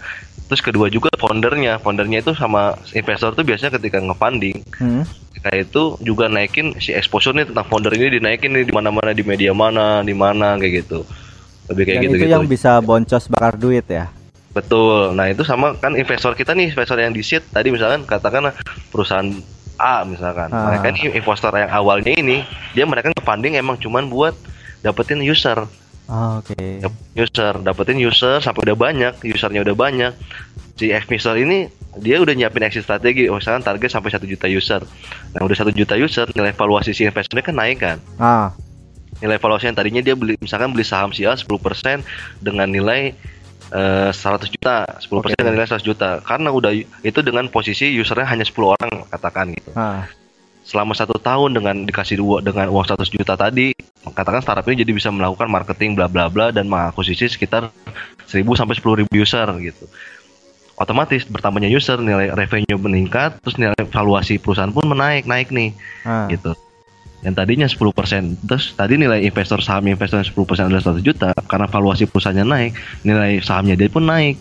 [0.51, 5.03] terus kedua juga foundernya foundernya itu sama investor tuh biasanya ketika ngefunding hmm.
[5.41, 9.25] kayak itu juga naikin si exposure nih tentang founder ini dinaikin nih di mana-mana di
[9.25, 11.01] media mana di mana kayak gitu
[11.71, 14.11] lebih kayak gitu itu yang bisa boncos bakar duit ya
[14.55, 15.11] Betul.
[15.11, 18.55] Nah itu sama kan investor kita nih investor yang di seed tadi misalkan katakanlah
[18.87, 19.27] perusahaan
[19.75, 20.47] A misalkan.
[20.55, 20.71] Ah.
[20.71, 22.39] Mereka ini investor yang awalnya ini
[22.71, 24.31] dia mereka funding emang cuman buat
[24.85, 25.65] dapetin user.
[26.05, 26.53] Oh, Oke.
[26.53, 26.85] Okay.
[27.17, 30.13] User dapetin user sampai udah banyak usernya udah banyak.
[30.77, 31.65] Si investor ini
[31.97, 33.25] dia udah nyiapin exit strategi.
[33.31, 34.85] Oh misalkan target sampai satu juta user.
[35.33, 37.97] Nah udah satu juta user nilai valuasi si investornya kan naik kan.
[38.21, 38.53] Ah.
[39.23, 41.49] Nilai valuasi yang tadinya dia beli misalkan beli saham si A 10%
[42.43, 43.17] dengan nilai
[43.73, 45.33] Uh, 100 juta, 10% okay.
[45.41, 46.21] dengan nilai 100 juta.
[46.21, 46.69] Karena udah
[47.01, 49.73] itu dengan posisi usernya hanya 10 orang katakan gitu.
[49.73, 50.05] Ah.
[50.61, 53.73] Selama satu tahun dengan dikasih dua dengan uang 100 juta tadi,
[54.13, 57.73] katakan startup ini jadi bisa melakukan marketing bla bla bla dan mengakuisisi sekitar
[58.29, 59.85] 1000 sampai 10.000 user gitu.
[60.75, 65.71] Otomatis bertambahnya user, nilai revenue meningkat, terus nilai valuasi perusahaan pun menaik naik nih,
[66.03, 66.27] ah.
[66.27, 66.51] gitu
[67.25, 72.05] yang tadinya 10% terus tadi nilai investor saham investor 10% adalah 100 juta karena valuasi
[72.05, 74.37] perusahaannya naik nilai sahamnya dia pun naik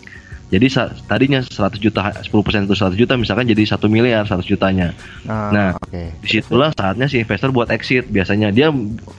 [0.53, 0.67] jadi
[1.09, 2.29] tadinya 100 juta 10%
[2.69, 4.93] itu 100 juta misalkan jadi 1 miliar 100 jutanya.
[5.25, 6.13] Ah, nah okay.
[6.21, 8.05] di situlah saatnya si investor buat exit.
[8.07, 8.69] Biasanya dia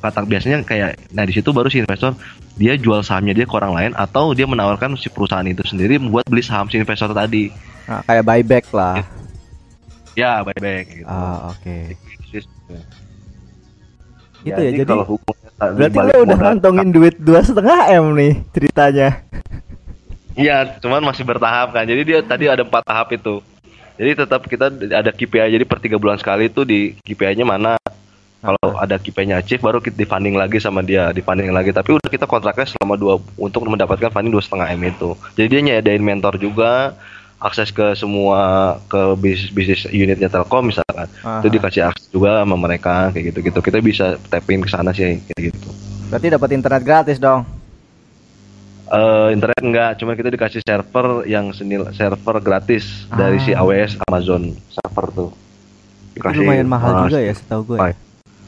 [0.00, 2.14] kata biasanya kayak nah di situ baru si investor
[2.54, 6.30] dia jual sahamnya dia ke orang lain atau dia menawarkan si perusahaan itu sendiri membuat
[6.30, 7.50] beli saham si investor tadi.
[7.90, 9.02] Nah, kayak buyback lah.
[10.14, 10.40] Ya.
[10.46, 11.10] Buyback gitu.
[11.10, 11.60] Ah, oke.
[11.60, 12.06] Okay
[14.46, 15.04] gitu ya jadi, kalau
[15.58, 19.08] berarti lo udah ngantongin duit dua setengah m nih ceritanya
[20.36, 23.42] iya cuman masih bertahap kan jadi dia tadi ada empat tahap itu
[23.96, 27.80] jadi tetap kita ada KPI jadi per tiga bulan sekali itu di KPI-nya mana
[28.46, 31.74] Kalau ada KPI-nya achieve baru kita difunding lagi sama dia, difunding lagi.
[31.74, 35.18] Tapi udah kita kontraknya selama dua untuk mendapatkan funding dua setengah m itu.
[35.34, 36.94] Jadi dia nyediain mentor juga,
[37.42, 41.08] akses ke semua ke bisnis bisnis unitnya Telkom misalkan.
[41.24, 41.42] Aha.
[41.42, 43.58] Itu dikasih akses juga sama mereka kayak gitu-gitu.
[43.64, 45.68] Kita bisa tapping ke sana sih kayak gitu.
[46.12, 47.55] Berarti dapat internet gratis dong.
[48.86, 53.66] Eh internet enggak, cuma kita dikasih server yang senil server gratis dari si Ah.
[53.66, 55.30] AWS Amazon server tuh.
[56.14, 57.78] Itu lumayan mahal juga ya setahu gue.
[57.82, 57.94] ya.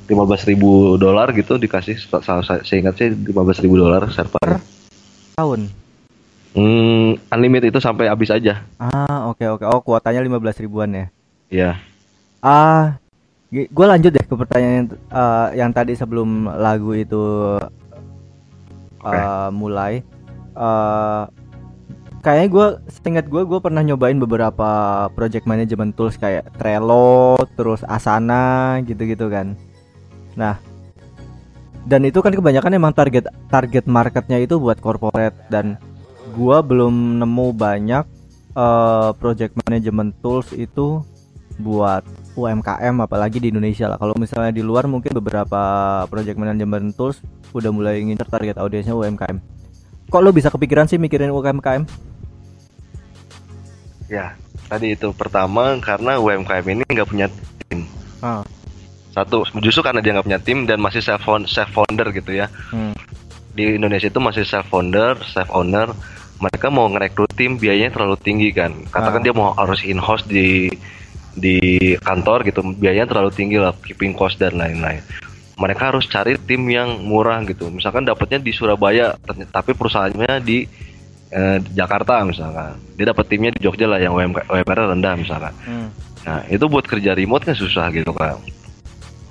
[0.09, 4.63] Lima belas ribu dolar gitu dikasih, saya, saya ingat sih lima belas ribu dolar server.
[5.35, 5.61] Tahun.
[6.49, 8.65] Hmm, unlimited itu sampai habis aja.
[8.81, 9.65] Ah, oke oke.
[9.69, 11.07] Oh, kuotanya 15 ribuan ya.
[11.49, 11.71] Ya,
[12.41, 12.97] Ah,
[13.49, 17.21] gue lanjut deh ke pertanyaan yang, eh, yang tadi sebelum lagu itu
[19.01, 20.03] eh, mulai.
[20.59, 21.25] Eh,
[22.21, 24.69] kayaknya gue, seingat gue, gue pernah nyobain beberapa
[25.15, 29.55] project management tools kayak Trello, terus Asana, gitu-gitu kan.
[30.35, 30.59] Nah,
[31.89, 35.81] dan itu kan kebanyakan emang target target marketnya itu buat corporate dan
[36.37, 38.05] gua belum nemu banyak
[38.53, 41.01] eh, project management tools itu
[41.59, 42.05] buat
[42.39, 43.99] UMKM apalagi di Indonesia lah.
[43.99, 45.59] Kalau misalnya di luar mungkin beberapa
[46.07, 47.19] project management tools
[47.51, 49.58] udah mulai ngincer target audiensnya UMKM.
[50.09, 51.85] Kok lo bisa kepikiran sih mikirin UMKM?
[54.09, 54.33] ya.
[54.69, 57.29] Tadi itu pertama karena UMKM ini nggak punya
[57.69, 57.89] tim.
[58.21, 58.45] Ah,
[59.13, 62.49] Satu, justru karena dia nggak punya tim dan masih self self founder gitu ya.
[62.73, 62.93] hmm.
[63.57, 65.93] Di Indonesia itu masih self founder, self owner.
[66.39, 68.77] Mereka mau ngerekrut tim biayanya terlalu tinggi kan.
[68.93, 69.25] Katakan Ah.
[69.25, 70.69] dia mau harus in house di
[71.33, 71.57] di
[72.01, 75.01] kantor gitu, biayanya terlalu tinggi lah, keeping cost dan lain-lain.
[75.59, 77.67] Mereka harus cari tim yang murah gitu.
[77.69, 79.19] Misalkan dapatnya di Surabaya,
[79.51, 80.65] tapi perusahaannya di
[81.35, 82.79] eh, Jakarta misalkan.
[82.97, 85.53] Dia dapat timnya di Jogja lah yang UMK, UMR rendah misalkan.
[85.67, 85.89] Hmm.
[86.27, 88.37] Nah, itu buat kerja remote kan susah gitu kan.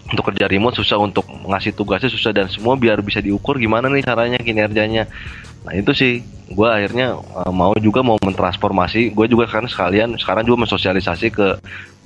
[0.08, 4.08] Untuk kerja remote susah untuk ngasih tugasnya susah dan semua biar bisa diukur gimana nih
[4.08, 5.04] caranya kinerjanya.
[5.68, 6.24] Nah, itu sih
[6.56, 9.12] gua akhirnya uh, mau juga mau mentransformasi.
[9.12, 11.48] Gue juga kan sekalian sekarang juga mensosialisasi ke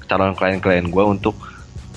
[0.09, 1.37] calon klien-klien gua untuk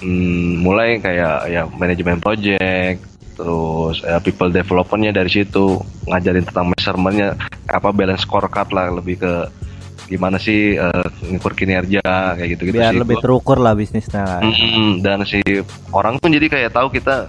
[0.05, 3.01] mm, mulai kayak ya manajemen project
[3.35, 7.35] terus eh, people developmentnya dari situ ngajarin tentang measurementnya
[7.67, 9.35] apa balance scorecard lah lebih ke
[10.07, 12.05] gimana sih eh, ngukur kinerja
[12.37, 14.23] kayak gitu gitu Biar sih lebih terukur lah bisnisnya.
[14.23, 14.45] kan.
[14.45, 15.40] Mm-mm, dan si
[15.90, 17.27] orang pun jadi kayak tahu kita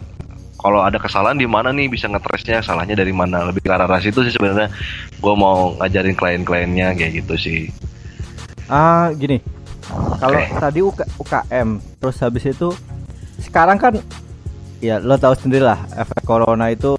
[0.56, 4.22] kalau ada kesalahan di mana nih bisa ngetresnya salahnya dari mana lebih ke arah situ
[4.22, 4.70] sih sebenarnya
[5.16, 7.62] gue mau ngajarin klien-kliennya kayak gitu sih
[8.66, 9.38] Ah, gini.
[10.16, 10.58] Kalau Oke.
[10.58, 11.70] tadi UK, UKM,
[12.00, 12.70] terus habis itu
[13.38, 13.94] sekarang kan
[14.80, 16.96] ya lo tahu sendiri lah efek corona itu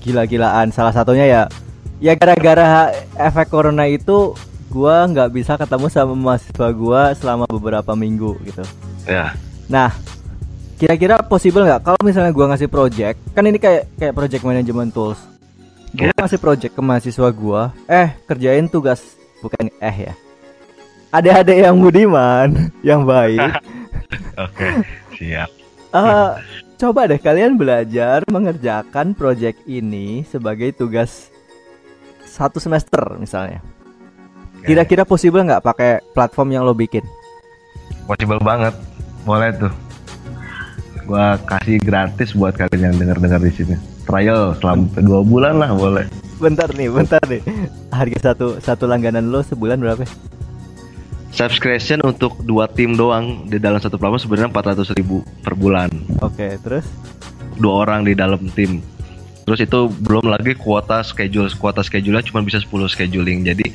[0.00, 0.70] gila-gilaan.
[0.70, 1.42] Salah satunya ya
[2.02, 4.34] ya gara-gara efek corona itu
[4.66, 8.64] gua nggak bisa ketemu sama mahasiswa gua selama beberapa minggu gitu.
[9.04, 9.36] ya
[9.68, 9.92] Nah,
[10.76, 15.20] kira-kira possible nggak kalau misalnya gua ngasih project, kan ini kayak kayak project management tools.
[15.92, 16.16] Gua Iya.
[16.18, 19.04] ngasih project ke mahasiswa gua, eh kerjain tugas
[19.38, 20.14] bukan eh ya.
[21.12, 23.40] Ada-ada yang budiman, yang baik.
[24.48, 24.68] oke
[25.16, 25.48] siap
[25.92, 26.30] Eh,
[26.80, 31.28] coba deh kalian belajar mengerjakan project ini sebagai tugas
[32.24, 33.60] satu semester misalnya.
[34.64, 37.04] Kira-kira possible nggak pakai platform yang lo bikin?
[38.06, 38.74] possible banget
[39.22, 39.72] boleh tuh
[41.06, 46.06] gua kasih gratis buat kalian yang dengar-dengar di sini trial selama dua bulan lah boleh
[46.42, 47.38] Bentar nih, bentar nih.
[47.94, 50.02] Harga satu satu langganan lo sebulan berapa?
[51.32, 55.88] Subscription untuk dua tim doang di dalam satu platform sebenarnya 400.000 ribu per bulan
[56.20, 56.84] Oke, terus?
[57.58, 58.80] dua orang di dalam tim.
[59.42, 63.42] Terus itu belum lagi kuota schedule, kuota schedule cuma bisa 10 scheduling.
[63.42, 63.66] Jadi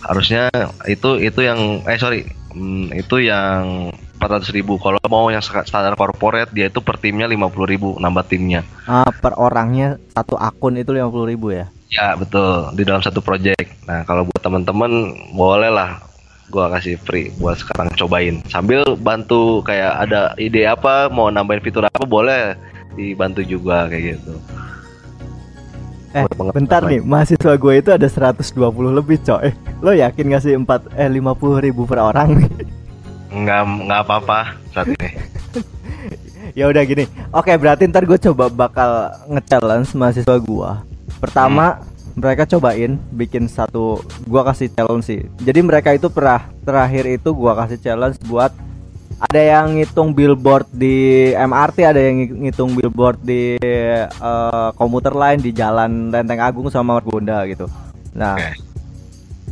[0.00, 0.48] harusnya
[0.88, 2.24] itu itu yang eh sorry
[2.56, 4.80] hmm, itu yang 400.000 ribu.
[4.80, 8.64] Kalau mau yang standar corporate dia itu per timnya 50.000 ribu nambah timnya.
[8.88, 11.68] Ah, per orangnya satu akun itu 50.000 ribu ya?
[11.90, 13.84] Ya betul di dalam satu project.
[13.84, 16.09] Nah kalau buat teman-teman boleh lah
[16.50, 21.86] gua kasih free buat sekarang cobain sambil bantu kayak ada ide apa mau nambahin fitur
[21.86, 22.58] apa boleh
[22.98, 24.34] dibantu juga kayak gitu.
[26.10, 28.42] Eh, bentar nih, mahasiswa gue itu ada 120
[28.90, 29.54] lebih, coy.
[29.78, 32.50] Lo yakin ngasih 4 eh 50 ribu per orang?
[33.30, 35.10] Nggak nggak apa-apa saat ini.
[36.58, 37.06] ya udah gini.
[37.30, 40.82] Oke, berarti ntar gue coba bakal nge-challenge mahasiswa gua.
[41.22, 41.78] Pertama,
[42.16, 45.20] mereka cobain bikin satu gua kasih challenge sih.
[45.42, 48.50] Jadi mereka itu pernah terakhir itu gua kasih challenge buat
[49.20, 55.44] ada yang ngitung billboard di MRT, ada yang ngi- ngitung billboard di eh, komuter lain
[55.44, 57.68] di Jalan Lenteng Agung sama Margonda gitu.
[58.16, 58.40] Nah,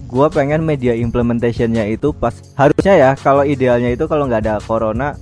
[0.09, 5.13] gua pengen media implementationnya itu pas harusnya ya kalau idealnya itu kalau nggak ada corona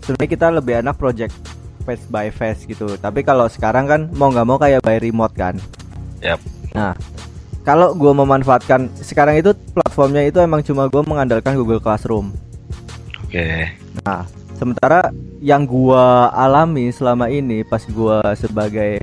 [0.00, 1.36] sebenarnya kita lebih enak project
[1.84, 2.96] face by face gitu.
[2.96, 5.60] Tapi kalau sekarang kan mau nggak mau kayak by remote kan.
[6.22, 6.40] Yap.
[6.74, 6.94] Nah,
[7.62, 12.34] kalau gue memanfaatkan sekarang itu platformnya itu emang cuma gue mengandalkan Google Classroom.
[13.28, 13.68] Oke.
[14.02, 14.24] Nah,
[14.58, 19.02] sementara yang gua alami selama ini pas gua sebagai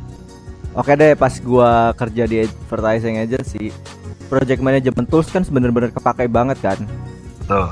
[0.76, 3.72] Oke deh, pas gua kerja di advertising agency,
[4.28, 6.76] project management tools kan bener-bener kepakai banget kan.
[7.48, 7.72] Tuh.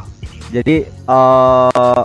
[0.55, 2.03] Jadi eh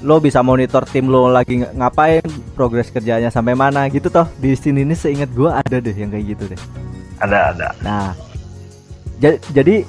[0.00, 4.26] lo bisa monitor tim lo lagi ng- ngapain, progres kerjanya sampai mana gitu toh.
[4.36, 6.60] Di sini ini seingat gua ada deh yang kayak gitu deh.
[7.18, 7.68] Ada ada.
[7.80, 8.14] Nah,
[9.18, 9.82] ja- jadi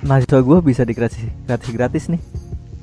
[0.00, 2.22] mahasiswa gua bisa dikasih gratis gratis nih.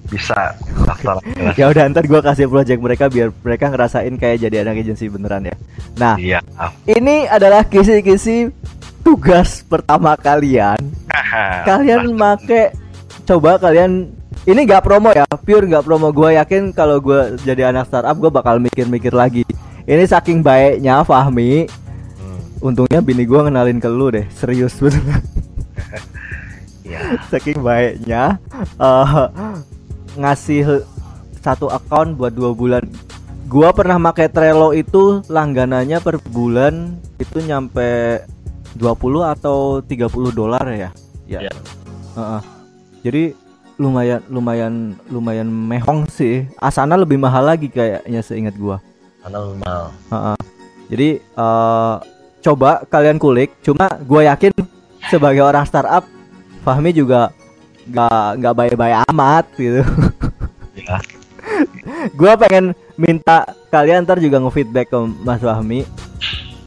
[0.08, 0.52] Bisa
[0.84, 1.24] daftar.
[1.56, 5.48] ya udah ntar gua kasih project mereka biar mereka ngerasain kayak jadi anak agensi beneran
[5.48, 5.56] ya.
[5.96, 6.40] Nah, Iya.
[6.86, 8.52] ini adalah kisi-kisi
[9.02, 10.78] tugas pertama kalian.
[11.64, 12.76] Kalian make
[13.24, 14.12] coba kalian
[14.46, 16.10] ini nggak promo ya, pure nggak promo.
[16.10, 19.46] Gua yakin kalau gua jadi anak startup gua bakal mikir-mikir lagi.
[19.86, 21.66] Ini saking baiknya Fahmi.
[22.18, 25.22] Hmm, Untungnya bini gua ngenalin ke lu deh, serius beneran.
[26.82, 27.24] Iya.
[27.32, 28.36] saking baiknya
[28.76, 29.12] eh
[30.20, 30.84] ngasih
[31.40, 32.84] satu account buat dua bulan
[33.48, 38.20] gua pernah pakai Trello itu langganannya per bulan itu nyampe
[38.76, 40.92] 20 atau 30 dolar ya
[41.32, 41.52] ya Iya.
[42.20, 42.42] Heeh.
[43.08, 43.24] jadi
[43.82, 48.78] lumayan lumayan lumayan mehong sih asana lebih mahal lagi kayaknya seingat gua
[49.22, 49.84] Karena normal.
[50.10, 50.38] Heeh.
[50.90, 51.96] Jadi eh,
[52.42, 53.54] coba kalian kulik.
[53.62, 54.54] Cuma gue yakin
[55.08, 56.04] sebagai orang startup,
[56.66, 57.30] Fahmi juga
[57.86, 59.82] nggak nggak baik-baik amat gitu.
[60.72, 60.98] Ya.
[62.16, 65.84] gue pengen minta kalian ntar juga nge-feedback ke Mas Fahmi.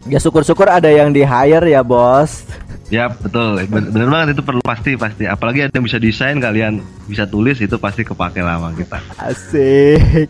[0.05, 2.45] Ya syukur-syukur ada yang di hire ya bos.
[2.93, 5.25] Ya betul, Ben- bener banget itu perlu pasti pasti.
[5.25, 9.01] Apalagi ada yang bisa desain kalian bisa tulis itu pasti kepake lama kita.
[9.17, 10.29] Asik.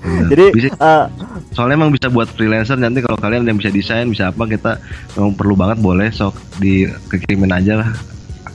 [0.00, 0.28] Bener.
[0.32, 1.04] Jadi Bisa- eh,
[1.52, 4.78] soalnya emang bisa buat freelancer nanti kalau kalian yang bisa desain bisa apa kita
[5.18, 7.90] memang perlu banget boleh sok dikirimin aja lah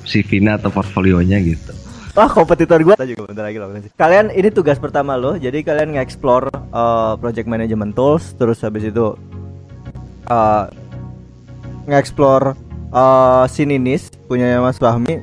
[0.09, 1.75] CV-nya atau portfolionya gitu.
[2.15, 3.67] Wah kompetitor gue juga bentar lagi loh
[3.99, 9.19] Kalian ini tugas pertama lo Jadi kalian nge-explore eh, project management tools Terus habis itu
[11.85, 12.57] Nge-explore
[12.89, 15.21] eh, Sininis Punya Mas Fahmi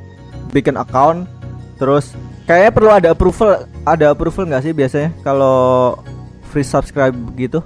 [0.55, 1.27] Bikin account
[1.79, 2.15] Terus
[2.47, 5.99] Kayaknya perlu ada approval Ada approval nggak sih biasanya Kalau
[6.53, 7.65] free subscribe gitu?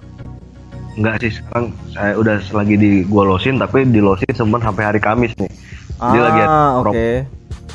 [0.97, 5.01] Enggak sih sekarang saya udah lagi di gua losin tapi di losin semen sampai hari
[5.03, 5.51] Kamis nih.
[5.99, 6.87] Dia lagi Ah oke.
[6.87, 6.95] pro-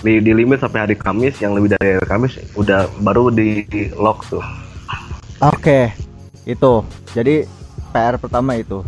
[0.02, 3.94] di, di limit sampai hari Kamis yang lebih dari hari Kamis udah baru di, di
[3.94, 4.42] lock tuh.
[5.44, 5.94] Oke
[6.48, 6.82] Itu.
[7.14, 7.46] Jadi
[7.94, 8.82] PR pertama itu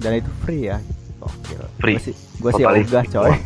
[0.00, 0.80] Dan itu free ya
[1.20, 1.96] Oke Free.
[2.40, 3.32] Gue sih, ogah coy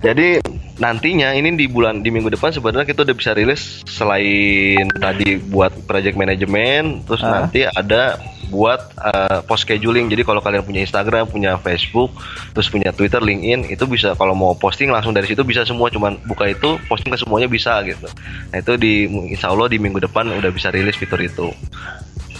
[0.00, 0.40] Jadi
[0.80, 5.76] nantinya ini di bulan di minggu depan sebenarnya kita udah bisa rilis selain tadi buat
[5.84, 7.44] project management, terus Ah.
[7.44, 8.16] nanti ada
[8.48, 10.08] buat uh, post scheduling.
[10.08, 12.16] Jadi kalau kalian punya Instagram, punya Facebook,
[12.56, 15.92] terus punya Twitter, LinkedIn, itu bisa kalau mau posting langsung dari situ bisa semua.
[15.92, 18.08] Cuman buka itu posting ke semuanya bisa gitu.
[18.50, 19.04] Nah itu di
[19.36, 21.52] Insya Allah di minggu depan udah bisa rilis fitur itu.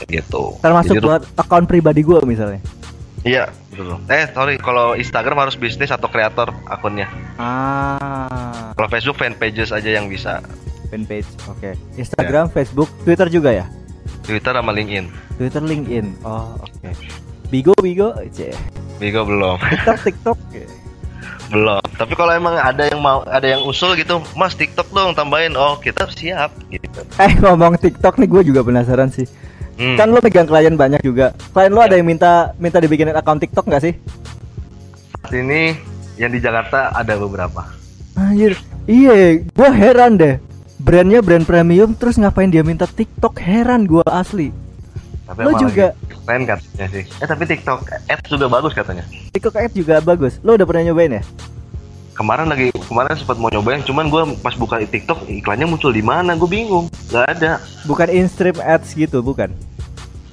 [0.06, 0.42] Gitu.
[0.60, 2.60] Termasuk Jadi, buat akun pribadi gue misalnya.
[3.20, 4.00] Iya betul.
[4.08, 7.04] Eh sorry kalau Instagram harus bisnis atau kreator akunnya.
[7.36, 10.40] Ah, Kalau Facebook fan pages aja yang bisa.
[10.88, 11.28] fanpage.
[11.46, 11.78] Oke.
[11.94, 13.66] Instagram, Facebook, Twitter juga ya?
[14.26, 15.06] Twitter sama LinkedIn.
[15.38, 16.06] Twitter, LinkedIn.
[16.26, 16.90] Oh, oke.
[17.46, 18.50] Bigo, Bigo, cie.
[18.98, 20.38] Bigo belum, TikTok, TikTok.
[21.54, 21.82] belum.
[21.94, 25.54] Tapi kalau emang ada yang mau, ada yang usul gitu, Mas TikTok dong tambahin.
[25.54, 27.06] Oh kita siap gitu.
[27.18, 29.30] Eh, ngomong TikTok nih gue juga penasaran sih.
[29.80, 29.96] Hmm.
[29.96, 31.32] Kan lo pegang klien banyak juga.
[31.56, 33.94] Klien lo ada yang minta minta dibikinin akun TikTok nggak sih?
[35.32, 35.72] Ini
[36.20, 37.64] yang di Jakarta ada beberapa.
[38.12, 40.36] Anjir, iya, gue heran deh.
[40.76, 43.40] Brandnya brand premium, terus ngapain dia minta TikTok?
[43.40, 44.52] Heran gue asli.
[45.24, 47.04] Tapi Lo juga- keren katanya sih.
[47.06, 49.06] Eh tapi TikTok ads juga bagus katanya.
[49.30, 50.36] TikTok Ads juga bagus.
[50.42, 51.22] Lo udah pernah nyobain ya?
[52.12, 56.36] Kemarin lagi kemarin sempat mau nyobain, cuman gua pas buka TikTok iklannya muncul di mana?
[56.36, 56.90] Gue bingung.
[57.08, 57.62] Gak ada.
[57.86, 59.54] Bukan in-stream ads gitu, bukan?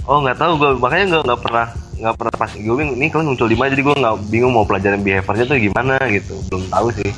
[0.07, 3.27] Oh nggak tahu gue makanya nggak nggak pernah nggak pernah pas gue bingung ini kalian
[3.27, 6.87] muncul di mana jadi gue nggak bingung mau pelajaran behaviornya tuh gimana gitu belum tahu
[6.95, 7.11] sih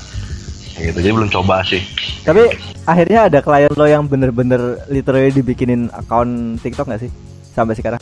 [0.69, 1.81] Kayak gitu jadi belum coba sih
[2.23, 2.43] Tapi
[2.87, 7.11] akhirnya ada klien lo yang bener-bener literally dibikinin akun TikTok nggak sih
[7.51, 8.01] sampai sekarang?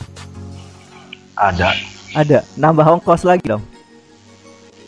[1.34, 1.74] ada
[2.14, 2.40] Ada.
[2.56, 3.60] Nambah ongkos lagi dong.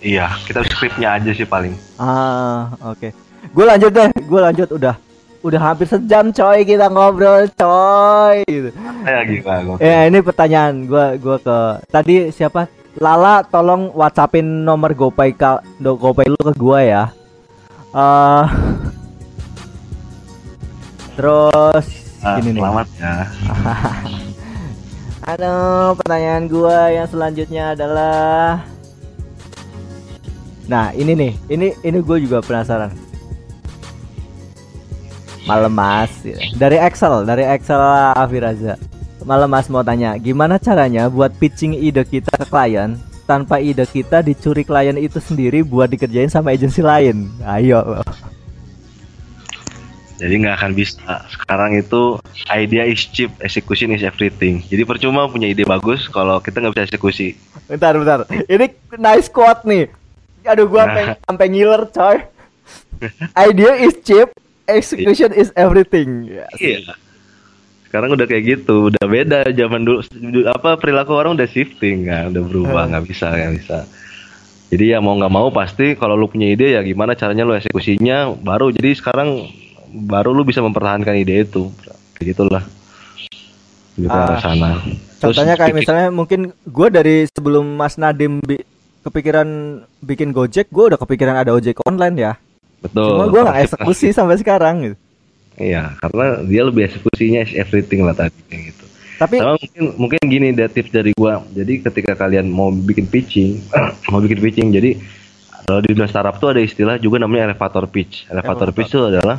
[0.00, 3.12] iya kita skripnya aja sih paling Ah, oke.
[3.52, 4.08] Gue lanjut deh.
[4.24, 4.96] Gue lanjut udah.
[5.40, 8.44] Udah hampir sejam coy kita ngobrol coy.
[8.44, 8.70] Gitu.
[9.00, 12.68] kayak gimana Ya ini pertanyaan gua gua ke tadi siapa?
[12.94, 17.02] Lala tolong WhatsAppin nomor GoPay ka, do- GoPay lu ke gua ya.
[17.90, 18.46] Eh
[21.16, 21.86] terus
[22.20, 23.14] Ah, ini nih selamat ya.
[25.30, 28.60] Aduh, pertanyaan gua yang selanjutnya adalah
[30.64, 31.32] Nah, ini nih.
[31.50, 32.94] Ini ini gue juga penasaran.
[35.50, 36.14] Malam Mas
[36.54, 37.82] dari Excel, dari Excel
[38.14, 38.78] Afiraza.
[39.26, 42.94] Malam Mas mau tanya, gimana caranya buat pitching ide kita ke klien
[43.26, 47.26] tanpa ide kita dicuri klien itu sendiri buat dikerjain sama agensi lain?
[47.42, 47.98] Ayo.
[50.22, 51.26] Jadi nggak akan bisa.
[51.34, 52.22] Sekarang itu
[52.54, 54.62] idea is cheap, execution is everything.
[54.70, 57.34] Jadi percuma punya ide bagus kalau kita nggak bisa eksekusi.
[57.66, 58.22] Bentar, bentar.
[58.46, 58.70] Ini
[59.02, 59.90] nice quote nih.
[60.46, 62.16] Aduh, gua sampai sampai ngiler, coy.
[63.34, 64.30] Idea is cheap,
[64.72, 66.26] execution is everything.
[66.26, 66.50] Yes.
[66.56, 66.94] Iya.
[67.86, 69.98] Sekarang udah kayak gitu, udah beda zaman dulu.
[70.46, 73.78] Apa perilaku orang udah shifting kan, udah berubah, nggak bisa, nggak bisa.
[74.70, 78.38] Jadi ya mau nggak mau pasti kalau lu punya ide ya gimana caranya lu eksekusinya
[78.38, 78.70] baru.
[78.70, 79.50] Jadi sekarang
[79.90, 81.66] baru lu bisa mempertahankan ide itu.
[82.14, 82.62] Kayak gitulah.
[83.98, 84.40] Lebih ke arah Ah.
[84.40, 84.70] sana.
[85.18, 88.62] Terus Contohnya kayak misalnya mungkin gue dari sebelum Mas Nadim bi-
[89.02, 89.48] kepikiran
[89.98, 92.32] bikin Gojek, gue udah kepikiran ada ojek online ya.
[92.80, 93.12] Betul.
[93.16, 94.96] Cuma gue nggak eksekusi sampai sekarang gitu.
[95.60, 98.84] Iya, karena dia lebih eksekusinya is everything lah tadi kayak gitu.
[99.20, 101.44] Tapi Sama mungkin mungkin gini ada tips dari gua.
[101.52, 103.60] Jadi ketika kalian mau bikin pitching,
[104.10, 104.96] mau bikin pitching, jadi
[105.68, 108.24] kalau di dunia startup tuh ada istilah juga namanya elevator pitch.
[108.32, 108.72] Elevator Elevator.
[108.72, 109.36] pitch itu adalah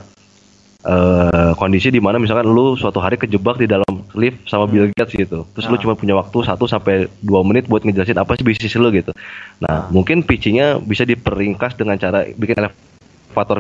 [0.82, 5.14] eh, kondisi di mana misalkan lu suatu hari kejebak di dalam lift sama Bill Gates
[5.14, 5.46] gitu.
[5.54, 5.82] Terus lu Ah.
[5.82, 9.14] cuma punya waktu 1 sampai 2 menit buat ngejelasin apa sih bisnis lu gitu.
[9.62, 9.82] Nah, Ah.
[9.90, 12.78] mungkin pitchingnya bisa diperingkas dengan cara bikin elevator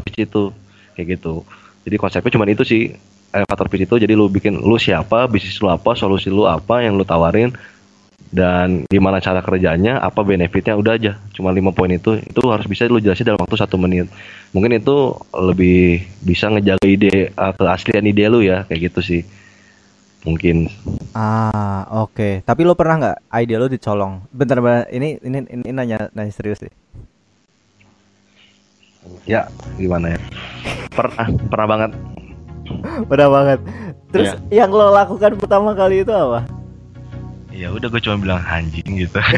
[0.03, 0.51] pitch itu
[0.93, 1.47] kayak gitu.
[1.87, 2.93] Jadi konsepnya cuma itu sih
[3.31, 6.99] elevator pitch itu jadi lu bikin lu siapa, bisnis lu apa, solusi lu apa yang
[6.99, 7.55] lu tawarin
[8.31, 11.19] dan gimana cara kerjanya, apa benefitnya udah aja.
[11.35, 14.07] Cuma lima poin itu itu harus bisa lu jelasin dalam waktu satu menit.
[14.55, 19.21] Mungkin itu lebih bisa ngejaga ide uh, keaslian ide lu ya kayak gitu sih.
[20.23, 20.69] Mungkin
[21.17, 22.45] ah oke.
[22.47, 24.23] Tapi lo pernah nggak ide lo dicolong?
[24.31, 24.87] Bentar, bentar.
[24.87, 26.71] Ini ini ini, ini nanya nanya serius sih.
[29.25, 30.19] Ya gimana ya.
[30.91, 31.91] Pernah pernah banget.
[33.07, 33.59] Pernah banget.
[34.11, 34.63] Terus Iya.
[34.63, 36.43] yang lo lakukan pertama kali itu apa?
[37.51, 39.19] Ya udah gue cuma bilang anjing gitu.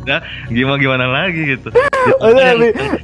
[0.00, 1.68] Nah, gimana gimana lagi gitu.
[2.40, 2.58] Yang,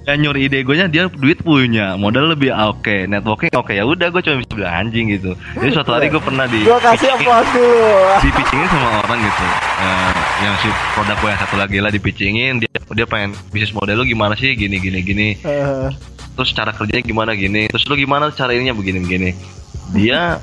[0.08, 4.08] yang nyuri ide gue nya dia duit punya, modal lebih oke, networking oke ya udah
[4.08, 5.36] gue cuma bisa bilang anjing gitu.
[5.58, 7.84] Jadi suatu hari gue pernah di Gue kasih applause dulu.
[8.24, 9.44] di pitchingin sama orang gitu.
[9.76, 10.14] Eh,
[10.46, 14.00] yang si produk gue yang satu lagi lah di pitchingin dia dia pengen bisnis model
[14.00, 14.56] lu gimana sih?
[14.56, 15.28] Gini gini gini.
[15.44, 15.88] Eh,
[16.36, 17.68] terus cara kerjanya gimana gini.
[17.68, 19.30] Terus lu gimana cara ininya begini begini.
[19.92, 20.40] Dia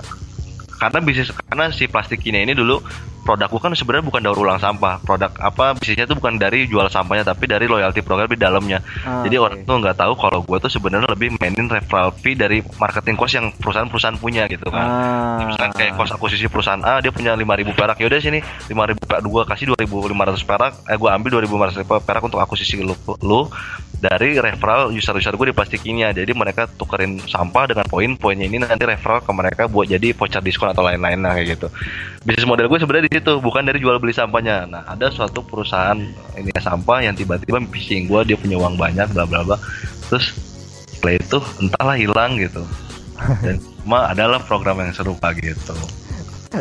[0.77, 2.83] karena bisnis karena si plastik ini ini dulu
[3.23, 4.99] produkku kan sebenarnya bukan daur ulang sampah.
[5.01, 8.83] Produk apa bisnisnya itu bukan dari jual sampahnya tapi dari loyalty program di dalamnya.
[9.07, 9.45] Ah, jadi oke.
[9.47, 13.33] orang tuh nggak tahu kalau gue tuh sebenarnya lebih mainin referral fee dari marketing cost
[13.39, 14.85] yang perusahaan-perusahaan punya gitu kan.
[14.85, 17.97] Ah, misalkan kayak kos akuisisi perusahaan A dia punya 5000 perak.
[17.97, 20.73] Ya udah sini 5000 perak dua kasih 2500 perak.
[20.91, 22.93] Eh gue ambil 2500 perak untuk akuisisi lu,
[23.23, 23.47] lu
[24.03, 26.11] dari referral user-user gue di plastikinya.
[26.11, 30.43] Jadi mereka tukerin sampah dengan poin poinnya ini nanti referral ke mereka buat jadi voucher
[30.43, 31.67] diskon atau lain-lain lah kayak gitu.
[32.27, 34.65] Bisnis model gue sebenarnya di situ bukan dari jual beli sampahnya.
[34.65, 35.97] Nah ada suatu perusahaan
[36.33, 39.57] ini sampah yang tiba-tiba phishing gue dia punya uang banyak bla bla bla.
[40.09, 40.33] Terus
[40.89, 42.61] setelah itu entahlah hilang gitu.
[43.43, 45.75] Dan cuma adalah program yang serupa gitu.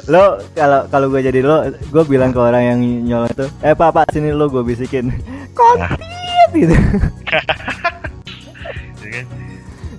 [0.09, 3.93] Lo kalau kalau gue jadi lo gue bilang ke orang yang nyolong itu eh pak
[3.93, 5.13] pak sini lo gue bisikin.
[5.57, 6.77] Kontit gitu.
[9.03, 9.27] Ya kan?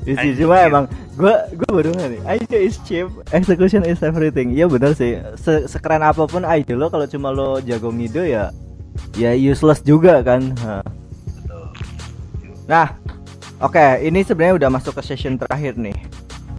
[0.04, 0.38] Isi Anjing.
[0.43, 0.86] cuma emang
[1.16, 2.22] gue gue baru nih.
[2.28, 3.08] Idea is cheap.
[3.32, 4.51] Execution is everything.
[4.51, 5.20] Iya benar sih.
[5.39, 8.43] Se sekeren apa pun ide lo kalau cuma lo jago ngide ya
[9.16, 10.51] ya useless juga kan.
[12.68, 12.99] Nah
[13.64, 14.04] oke.
[14.04, 15.95] Ini sebenarnya udah masuk ke session terakhir nih.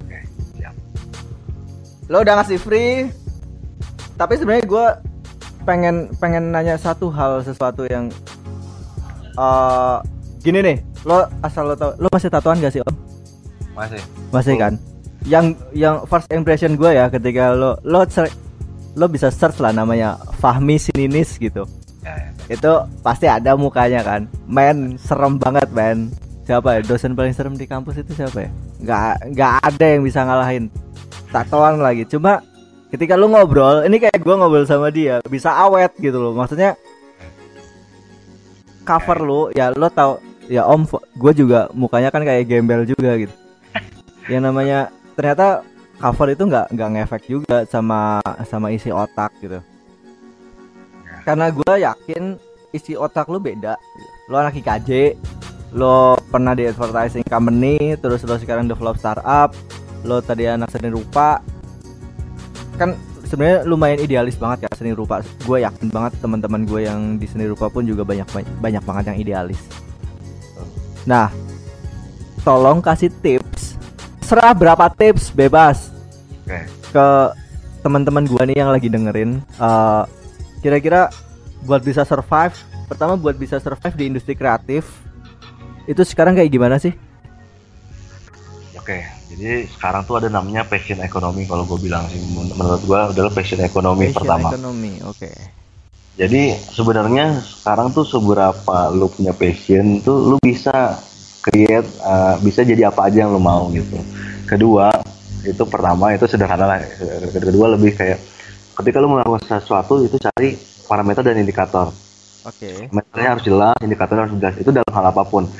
[0.00, 0.18] Oke,
[0.56, 0.74] siap.
[2.08, 3.12] lo udah ngasih free.
[4.16, 4.86] Tapi sebenarnya gue
[5.68, 8.08] pengen pengen nanya satu hal sesuatu yang
[9.36, 9.98] eh
[10.40, 10.78] gini nih.
[11.04, 13.03] Lo asal lo tau lo masih tatoan gak sih om
[13.74, 14.00] Masih.
[14.30, 14.72] masih kan?
[15.26, 18.06] Yang yang first impression gue ya ketika lo lo
[18.94, 21.66] lo bisa search lah namanya Fahmi Sininis gitu.
[22.04, 22.30] Ya, ya.
[22.52, 22.72] itu
[23.02, 24.30] pasti ada mukanya kan?
[24.46, 26.12] Men serem banget men.
[26.44, 26.80] Siapa ya?
[26.84, 28.50] Dosen paling serem di kampus itu siapa ya?
[28.84, 29.02] Nggak
[29.34, 30.64] nggak ada yang bisa ngalahin.
[31.32, 32.06] Tatoan lagi.
[32.06, 32.44] Cuma
[32.92, 36.36] ketika lu ngobrol ini kayak gua ngobrol sama dia bisa awet gitu loh.
[36.36, 36.78] Maksudnya
[38.84, 40.84] cover lu ya lo tau ya om
[41.16, 43.32] gue juga mukanya kan kayak gembel juga gitu
[44.28, 45.60] yang namanya ternyata
[46.00, 49.60] cover itu nggak nggak ngefek juga sama sama isi otak gitu.
[51.24, 52.36] Karena gue yakin
[52.74, 53.76] isi otak lu beda.
[54.28, 55.16] Lo anak IKJ
[55.74, 59.50] lo pernah di advertising company terus lo sekarang develop startup
[60.04, 61.40] lo tadi anak seni rupa.
[62.76, 65.24] Kan sebenarnya lumayan idealis banget ya seni rupa.
[65.48, 68.28] Gue yakin banget teman-teman gue yang di seni rupa pun juga banyak
[68.60, 69.60] banyak banget yang idealis.
[71.08, 71.32] Nah
[72.44, 73.73] tolong kasih tips
[74.34, 75.94] serah berapa tips bebas
[76.42, 76.66] Oke.
[76.90, 77.06] ke
[77.86, 80.02] teman-teman gue nih yang lagi dengerin eh,
[80.58, 81.06] kira-kira
[81.62, 82.50] buat bisa survive
[82.90, 84.90] pertama buat bisa survive di industri kreatif
[85.86, 86.90] itu sekarang kayak gimana sih
[88.74, 89.00] Oke,
[89.32, 93.30] jadi sekarang tuh ada namanya passion ekonomi kalau gue bilang sih Men- menurut gue adalah
[93.30, 94.50] passion ekonomi Passion pertama.
[94.50, 95.30] ekonomi oke
[96.18, 96.42] Jadi
[96.74, 100.98] sebenarnya sekarang tuh seberapa lu punya passion tuh lu bisa
[101.44, 104.00] create uh, bisa jadi apa aja yang lu mau gitu.
[104.54, 104.86] Kedua
[105.42, 106.78] itu pertama itu sederhana lah.
[107.34, 108.22] Kedua lebih kayak
[108.78, 110.54] ketika lu melakukan sesuatu itu cari
[110.86, 111.90] parameter dan indikator.
[112.46, 114.54] oke Parameternya harus jelas, indikatornya harus jelas.
[114.62, 115.50] Itu dalam hal apa pun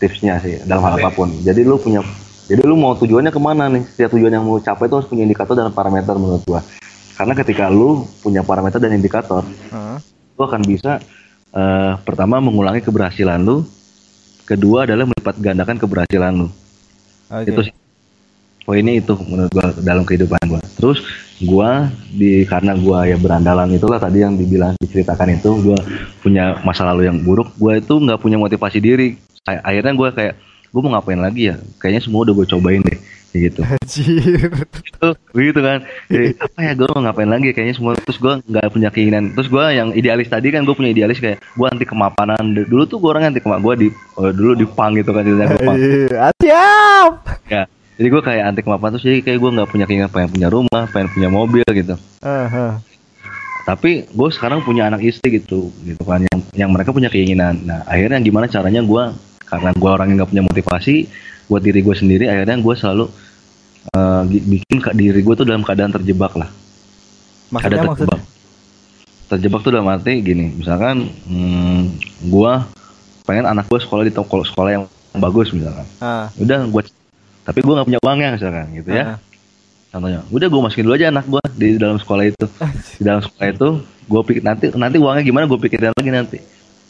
[0.00, 1.28] tipsnya sih dalam hal apa pun.
[1.44, 2.00] Jadi lu punya
[2.48, 3.84] jadi lu mau tujuannya ke mana nih?
[3.92, 6.64] Setiap tujuan yang mau capai itu harus punya indikator dan parameter menurut gua.
[7.14, 9.98] Karena ketika lu punya parameter dan indikator, Heeh.
[10.34, 10.96] lu akan bisa
[11.52, 13.62] eh, pertama mengulangi keberhasilan lu,
[14.48, 16.48] kedua adalah melipat gandakan keberhasilan lu.
[17.28, 17.79] oke Itu sih
[18.70, 20.62] poinnya itu menurut gua dalam kehidupan gua.
[20.78, 21.02] Terus
[21.42, 25.78] gua di karena gua ya berandalan itulah tadi yang dibilang diceritakan itu gua
[26.22, 29.18] punya masa lalu yang buruk, gua itu nggak punya motivasi diri.
[29.42, 30.38] Akhirnya gua kayak
[30.70, 31.58] gua mau ngapain lagi ya?
[31.82, 32.98] Kayaknya semua udah gue cobain deh.
[33.30, 33.62] Gitu.
[33.62, 34.50] Anjir.
[34.90, 38.74] itu begitu kan Jadi, apa ya gue mau ngapain lagi kayaknya semua terus gue nggak
[38.74, 42.42] punya keinginan terus gue yang idealis tadi kan gue punya idealis kayak gue anti kemapanan
[42.52, 45.48] dulu tuh gue orang anti kemapanan gue di oh, dulu di pang gitu kan ceritanya
[45.56, 47.12] gue pang Iya, siap.
[47.48, 47.62] ya
[48.00, 50.88] jadi gue kayak anti kemapanan terus jadi kayak gue nggak punya keinginan pengen punya rumah
[50.88, 52.00] pengen punya mobil gitu.
[52.24, 52.72] Heeh.
[53.68, 57.60] tapi gue sekarang punya anak istri gitu gitu kan yang yang mereka punya keinginan.
[57.60, 59.02] Nah akhirnya gimana caranya gue
[59.44, 60.94] karena gue orang yang nggak punya motivasi
[61.52, 63.04] buat diri gue sendiri akhirnya gue selalu
[64.26, 66.48] bi- bikin diri gue tuh dalam keadaan terjebak lah.
[67.52, 68.16] Maksudnya ada maksudnya?
[68.16, 68.20] terjebak.
[69.30, 71.80] Terjebak tuh dalam arti gini misalkan hmm,
[72.32, 72.64] gua
[73.28, 74.84] pengen anak gua sekolah di toko sekolah yang
[75.14, 75.86] bagus misalkan.
[76.00, 76.82] Ah, udah gua
[77.50, 79.04] tapi gua nggak punya uangnya misalkan gitu ya.
[79.04, 79.18] Ah.
[79.90, 82.44] contohnya udah gua masukin dulu aja anak gua di dalam sekolah itu.
[82.94, 83.68] Di dalam sekolah itu
[84.06, 86.38] gua pikir nanti nanti uangnya gimana gua pikirin lagi nanti.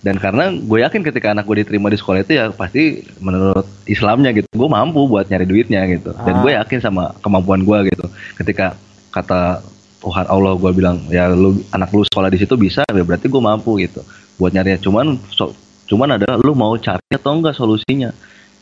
[0.01, 4.33] Dan karena gue yakin ketika anak gue diterima di sekolah itu ya pasti menurut Islamnya
[4.33, 6.17] gitu gue mampu buat nyari duitnya gitu.
[6.25, 6.41] Dan Ah.
[6.41, 8.09] gue yakin sama kemampuan gue gitu.
[8.33, 8.81] Ketika
[9.13, 9.61] kata
[10.01, 13.43] Tuhan Allah gue bilang ya lu anak lu sekolah di situ bisa ya berarti gue
[13.45, 14.01] mampu gitu.
[14.41, 15.53] Buat nyari cuman so-
[15.85, 18.09] cuman adalah lu mau cari atau enggak solusinya.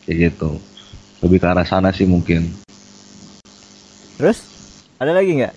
[0.03, 0.59] Kayak gitu
[1.19, 2.47] lebih ke arah sana sih mungkin
[4.19, 4.43] Terus
[4.99, 5.53] ada lagi nggak?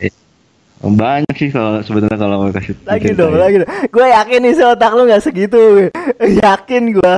[0.82, 3.70] banyak sih kalau sebenarnya kalau mau kasih Lagi dong, lagi dong.
[3.90, 5.90] Gue yakin nih otak lu nggak segitu.
[6.46, 7.14] yakin gue.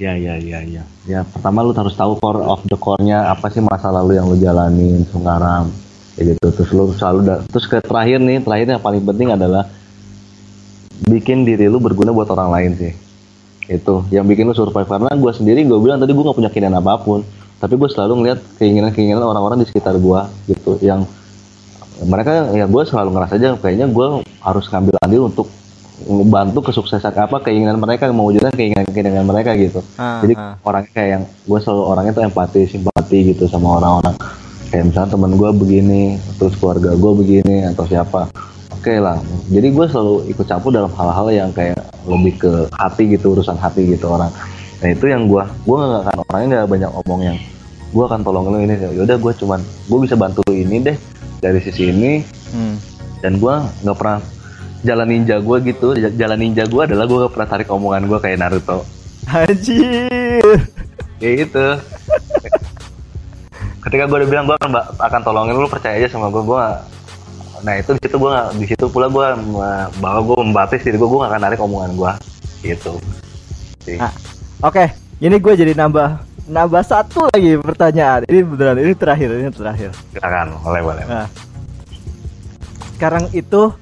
[0.00, 0.84] Ya ya ya ya.
[1.08, 4.36] Ya pertama lu harus tahu core of the core-nya apa sih masa lalu yang lu
[4.36, 5.72] jalanin sekarang.
[6.16, 6.46] Kayak gitu.
[6.60, 9.64] Terus lu selalu da- terus ke terakhir nih, terakhir yang paling penting adalah
[11.04, 12.92] bikin diri lu berguna buat orang lain sih.
[13.70, 14.90] Itu yang bikin lu survive.
[14.90, 17.22] Karena gue sendiri gue bilang tadi gue nggak punya keinginan apa pun,
[17.62, 20.82] tapi gue selalu ngeliat keinginan-keinginan orang-orang di sekitar gue gitu.
[20.82, 21.06] Yang
[22.02, 24.06] mereka ya gue selalu ngerasa aja kayaknya gue
[24.42, 25.46] harus ngambil andil untuk
[26.00, 29.84] membantu kesuksesan apa keinginan mereka mewujudkan keinginan keinginan mereka gitu.
[30.00, 30.56] Ah, jadi ah.
[30.64, 34.16] orangnya kayak yang gue selalu orangnya tuh empati simpati gitu sama orang-orang.
[34.72, 36.02] Kayak misalnya teman gue begini
[36.40, 38.32] terus keluarga gue begini atau siapa
[38.80, 39.20] oke lah.
[39.52, 41.76] Jadi gue selalu ikut campur dalam hal-hal yang kayak
[42.08, 44.32] lebih ke hati gitu urusan hati gitu orang.
[44.80, 47.36] Nah itu yang gue gue nggak akan orangnya nggak banyak omong yang
[47.92, 48.74] gue akan tolong lu ini.
[48.96, 50.96] Yaudah gue cuman gue bisa bantu lu ini deh
[51.44, 52.24] dari sisi ini.
[52.50, 52.74] Hmm.
[53.20, 53.54] dan gue
[53.84, 54.18] nggak pernah
[54.80, 58.40] jalan ninja gue gitu jalan ninja gue adalah gue gak pernah tarik omongan gue kayak
[58.40, 58.80] Naruto.
[59.28, 60.40] Anjir.
[61.20, 61.66] kayak gitu
[63.84, 66.64] ketika gue udah bilang gue akan, akan tolongin lu percaya aja sama gue gue
[67.60, 69.26] nah itu di situ gue di situ pula gue
[70.00, 72.12] bahwa gue membatis diri gue gue gak akan narik omongan gue
[72.64, 72.96] gitu
[73.84, 74.12] sih Ah.
[74.60, 74.92] Oke,
[75.24, 78.28] ini gue jadi nambah nambah satu lagi pertanyaan.
[78.28, 79.90] Ini beneran ini terakhir, ini terakhir.
[80.12, 81.26] silakan boleh boleh Nah,
[83.00, 83.72] sekarang itu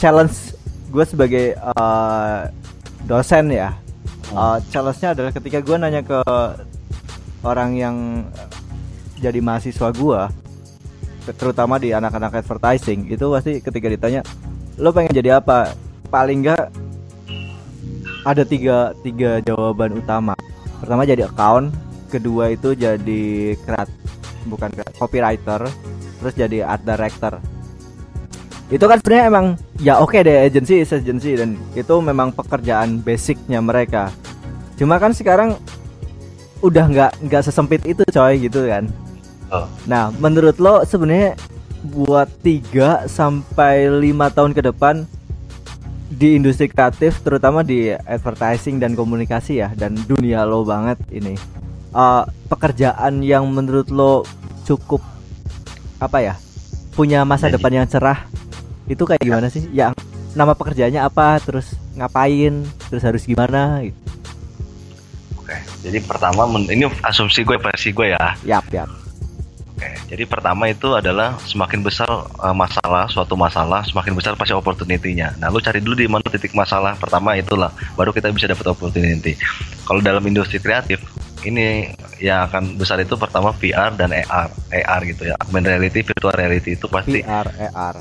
[0.00, 0.56] challenge
[0.88, 2.38] gue sebagai eh,
[3.04, 3.76] dosen ya.
[4.32, 6.16] Eh, challenge-nya adalah ketika gue nanya ke
[7.44, 7.96] orang yang
[9.20, 10.20] jadi mahasiswa gue,
[11.30, 14.20] terutama di anak-anak advertising, itu pasti ketika ditanya,
[14.78, 15.74] lo pengen jadi apa?
[16.10, 16.68] Paling enggak
[18.26, 20.34] ada tiga tiga jawaban utama.
[20.82, 21.70] Pertama jadi account,
[22.10, 23.88] kedua itu jadi kreat
[24.50, 25.62] bukan kreat- copywriter,
[26.18, 27.38] terus jadi art director.
[28.72, 29.46] Itu kan sebenarnya emang
[29.78, 34.10] ya oke deh agency is agency dan itu memang pekerjaan basicnya mereka.
[34.80, 35.60] Cuma kan sekarang
[36.62, 38.86] udah nggak nggak sesempit itu coy gitu kan
[39.52, 39.68] Oh.
[39.84, 41.36] Nah, menurut lo sebenarnya
[41.84, 45.04] buat 3 sampai 5 tahun ke depan
[46.12, 51.36] di industri kreatif terutama di advertising dan komunikasi ya dan dunia lo banget ini.
[51.92, 54.24] Uh, pekerjaan yang menurut lo
[54.64, 55.04] cukup
[56.00, 56.34] apa ya?
[56.92, 58.28] punya masa Jadi- depan yang cerah.
[58.84, 59.64] Itu kayak gimana sih?
[59.72, 59.96] Yang
[60.36, 63.96] nama pekerjaannya apa, terus ngapain, terus harus gimana gitu.
[65.40, 68.36] Oke, jadi pertama ini asumsi gue versi gue ya.
[68.44, 69.01] Yap, yap.
[70.08, 72.08] Jadi pertama itu adalah semakin besar
[72.40, 75.40] uh, masalah, suatu masalah, semakin besar pasti opportunity-nya.
[75.40, 76.98] Nah, lu cari dulu di mana titik masalah.
[77.00, 79.38] Pertama itulah, baru kita bisa dapat opportunity.
[79.88, 81.00] Kalau dalam industri kreatif,
[81.42, 81.90] ini
[82.22, 85.34] yang akan besar itu pertama VR dan AR, AR gitu ya.
[85.42, 87.96] Augmented reality, virtual reality itu pasti VR, AR.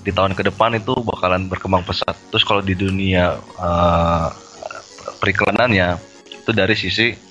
[0.00, 2.16] di tahun ke depan itu bakalan berkembang pesat.
[2.32, 4.32] Terus kalau di dunia uh,
[5.20, 6.00] periklanannya
[6.30, 7.29] itu dari sisi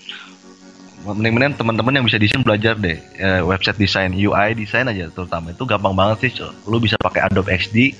[1.15, 2.97] mending-mending teman-teman yang bisa desain belajar deh.
[3.17, 5.53] Eh, website desain UI desain aja terutama.
[5.53, 6.31] Itu gampang banget sih
[6.67, 7.95] lu bisa pakai Adobe XD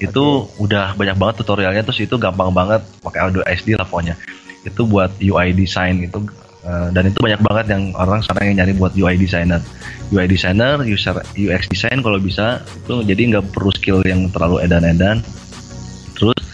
[0.00, 0.24] itu
[0.56, 4.16] udah banyak banget tutorialnya terus itu gampang banget pakai Adobe XD lah pokoknya.
[4.64, 6.24] Itu buat UI design itu
[6.64, 9.60] eh, dan itu banyak banget yang orang sekarang yang nyari buat UI designer.
[10.10, 12.64] UI designer user UX design kalau bisa.
[12.84, 15.22] Itu jadi nggak perlu skill yang terlalu edan-edan.
[16.18, 16.49] Terus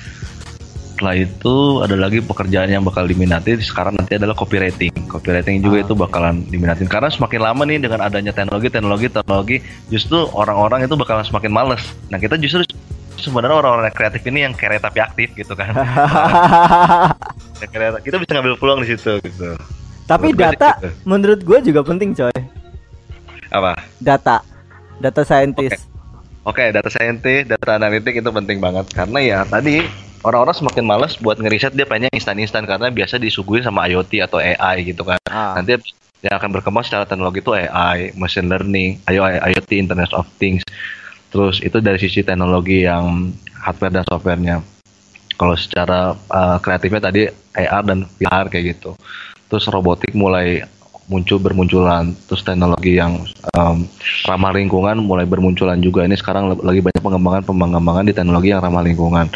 [0.96, 4.88] setelah itu ada lagi pekerjaan yang bakal diminati sekarang nanti adalah copywriting.
[5.12, 6.88] Copywriting juga Ah, itu bakalan diminatin.
[6.88, 9.56] Karena semakin lama nih dengan adanya teknologi teknologi teknologi
[9.92, 11.84] justru orang-orang itu bakalan semakin males.
[12.08, 12.64] Nah kita justru
[13.20, 15.68] sebenarnya orang-orang kreatif ini yang kere tapi aktif gitu kan.
[18.00, 19.52] Kita bisa ngambil peluang di situ gitu.
[20.08, 20.88] Tapi Menurut data gitu.
[21.04, 22.32] menurut gue juga penting coy.
[23.52, 23.76] apa?
[24.00, 24.40] Data,
[24.96, 25.84] data scientist.
[26.46, 28.88] Oke, data scientist, data analitik itu penting banget.
[28.96, 29.84] Karena ya tadi
[30.26, 34.90] orang-orang semakin males buat ngeriset dia pengennya instan-instan karena biasa disuguhin sama IoT atau AI
[34.90, 35.22] gitu kan.
[35.30, 35.54] Ah.
[35.54, 35.78] Nanti
[36.26, 40.66] yang akan berkembang secara teknologi itu AI, machine learning, IO- IoT, Internet of Things.
[41.30, 44.56] Terus itu dari sisi teknologi yang hardware dan softwarenya.
[45.36, 48.98] Kalau secara uh, kreatifnya tadi AR dan VR kayak gitu.
[49.46, 50.64] Terus robotik mulai
[51.06, 52.16] muncul bermunculan.
[52.26, 53.22] Terus teknologi yang
[53.54, 53.86] um,
[54.26, 56.02] ramah lingkungan mulai bermunculan juga.
[56.08, 59.28] Ini sekarang lagi banyak pengembangan pengembangan di teknologi yang ramah lingkungan.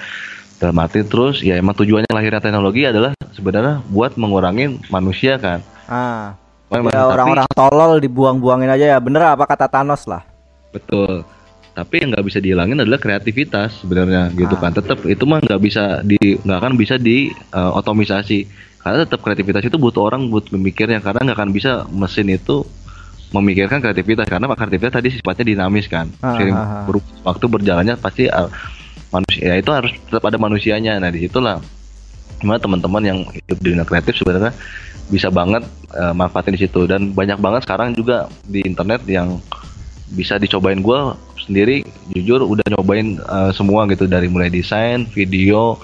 [0.61, 5.65] Dalam arti terus ya emang tujuannya lahirnya teknologi adalah sebenarnya buat mengurangi manusia kan.
[5.89, 6.37] Ah.
[6.71, 8.99] Memang, Ya tapi- orang-orang tolol dibuang-buangin aja ya.
[9.03, 10.23] Bener apa kata Thanos lah.
[10.71, 11.27] Betul.
[11.75, 14.69] Tapi yang nggak bisa dihilangin adalah kreativitas sebenarnya gitu Ah.
[14.69, 14.71] kan.
[14.77, 18.47] Tetap itu mah nggak bisa di nggak akan bisa di uh, otomisasi.
[18.85, 22.63] Karena tetap kreativitas itu butuh orang buat memikirnya karena nggak akan bisa mesin itu
[23.31, 26.07] memikirkan kreativitas karena kreativitas tadi sifatnya dinamis kan.
[26.21, 27.01] Ah, ah, ah.
[27.27, 28.51] waktu berjalannya pasti uh,
[29.11, 29.43] manusia.
[29.53, 30.99] Ya itu harus tetap ada manusianya.
[30.99, 31.59] Nah di situlah
[32.41, 34.57] gimana teman-teman yang hidup di dunia kreatif sebenarnya
[35.13, 36.87] bisa banget uh, manfaatin di situ.
[36.87, 39.43] Dan banyak banget sekarang juga di internet yang
[40.15, 40.81] bisa dicobain.
[40.81, 41.83] Gue sendiri
[42.15, 44.07] jujur udah nyobain uh, semua gitu.
[44.07, 45.77] Dari mulai desain video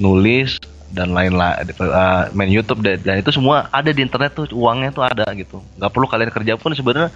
[0.00, 0.56] nulis
[0.92, 1.68] dan lain-lain.
[1.80, 5.60] Uh, main YouTube dan, dan itu semua ada di internet tuh uangnya tuh ada gitu.
[5.80, 7.12] Nggak perlu kalian kerja pun sebenarnya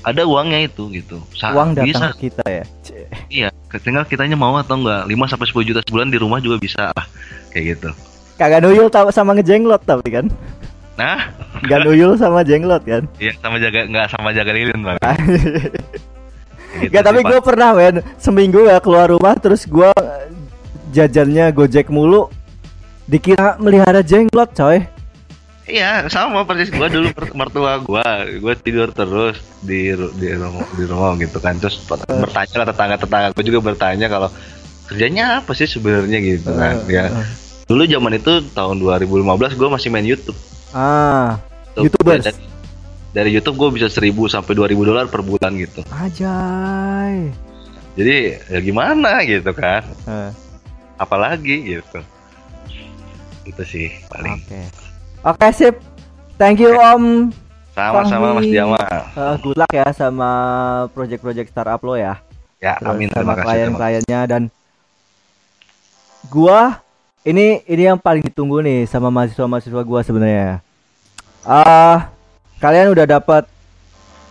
[0.00, 2.64] ada uangnya itu gitu Sa- Uang datang bisa ke kita ya.
[2.80, 3.04] Cie.
[3.28, 6.90] iya tinggal kitanya mau atau enggak 5 sampai 10 juta sebulan di rumah juga bisa
[6.90, 7.06] lah
[7.50, 7.90] kayak gitu
[8.34, 10.26] Kagak nuyul tau sama ngejenglot tapi kan.
[10.94, 11.30] nah
[11.62, 13.02] Gak nuyul sama jenglot kan.
[13.16, 14.98] iya sama jaga nggak sama jaga lilin bang
[16.78, 19.88] Gitu Gak tapi gue pernah men seminggu ya keluar rumah terus gue
[20.90, 22.28] jajannya gojek mulu
[23.04, 24.84] dikira melihara jenglot coy.
[25.68, 28.06] Iya, sama persis gua dulu mertua gua,
[28.40, 31.60] gua tidur terus di di rumah, di rumah gitu kan.
[31.60, 34.32] Terus per- bertanya lah tetangga-tetangga gua juga bertanya kalau
[34.88, 36.80] kerjanya apa sih sebenarnya gitu kan.
[36.82, 37.04] Eh, Ya.
[37.12, 37.28] eh.
[37.68, 40.40] Dulu zaman itu tahun 2015 gua masih main YouTube.
[40.72, 41.36] Ah,
[41.76, 42.24] Tuh, YouTubers.
[42.24, 42.40] Dari,
[43.12, 45.84] dari YouTube gua bisa 1000 sampai 2000 dolar per bulan gitu.
[45.86, 47.28] ajay.
[47.92, 48.16] Jadi
[48.46, 49.84] ya gimana gitu kan.
[50.08, 50.32] Eh,
[50.96, 52.00] Apalagi gitu.
[53.44, 54.40] Itu sih paling.
[54.40, 54.87] Oke.
[55.28, 55.76] Oke sip.
[56.40, 57.28] Thank you Om.
[57.76, 58.56] Sama-sama Mas Fahmi.
[58.56, 58.80] Jama.
[59.12, 60.30] Eh, good luck ya sama
[60.96, 62.16] project-project startup lo ya.
[62.64, 64.42] Ya, Terus amin sama klien-kliennya dan
[66.32, 66.80] gua
[67.28, 70.64] ini ini yang paling ditunggu nih sama mahasiswa-mahasiswa gua sebenarnya.
[71.44, 72.08] Ah,
[72.56, 73.44] kalian udah dapat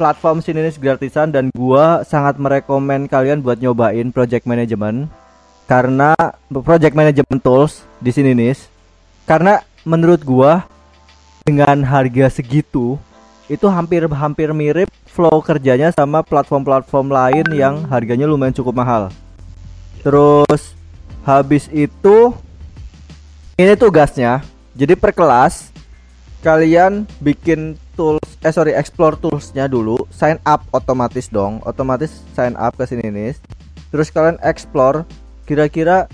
[0.01, 5.13] platform Sininis gratisan dan gua sangat merekomen kalian buat nyobain project management
[5.69, 6.17] karena
[6.49, 8.65] project management tools di Sininis
[9.29, 10.65] karena menurut gua
[11.47, 12.99] dengan harga segitu
[13.47, 19.07] itu hampir-hampir mirip flow kerjanya sama platform-platform lain yang harganya lumayan cukup mahal.
[20.03, 20.75] Terus
[21.23, 22.35] habis itu
[23.55, 24.43] ini tugasnya.
[24.75, 25.71] Jadi per kelas
[26.43, 32.77] kalian bikin tools eh sorry explore toolsnya dulu sign up otomatis dong otomatis sign up
[32.77, 33.33] ke sini nih
[33.89, 35.01] terus kalian explore
[35.49, 36.05] kira-kira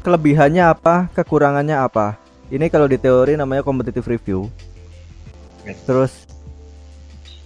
[0.00, 2.16] kelebihannya apa kekurangannya apa
[2.50, 4.50] ini kalau di teori namanya competitive review.
[5.86, 6.26] Terus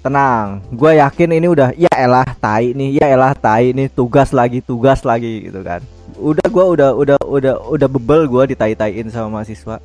[0.05, 4.61] tenang gue yakin ini udah ya elah tai nih ya elah tai nih tugas lagi
[4.65, 5.85] tugas lagi gitu kan.
[6.17, 9.81] Udah gue udah udah udah udah bebel gue ditai-taiin sama mahasiswa.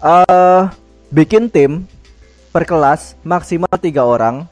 [0.00, 0.68] Eh uh,
[1.08, 1.88] bikin tim
[2.52, 4.44] per kelas maksimal tiga orang.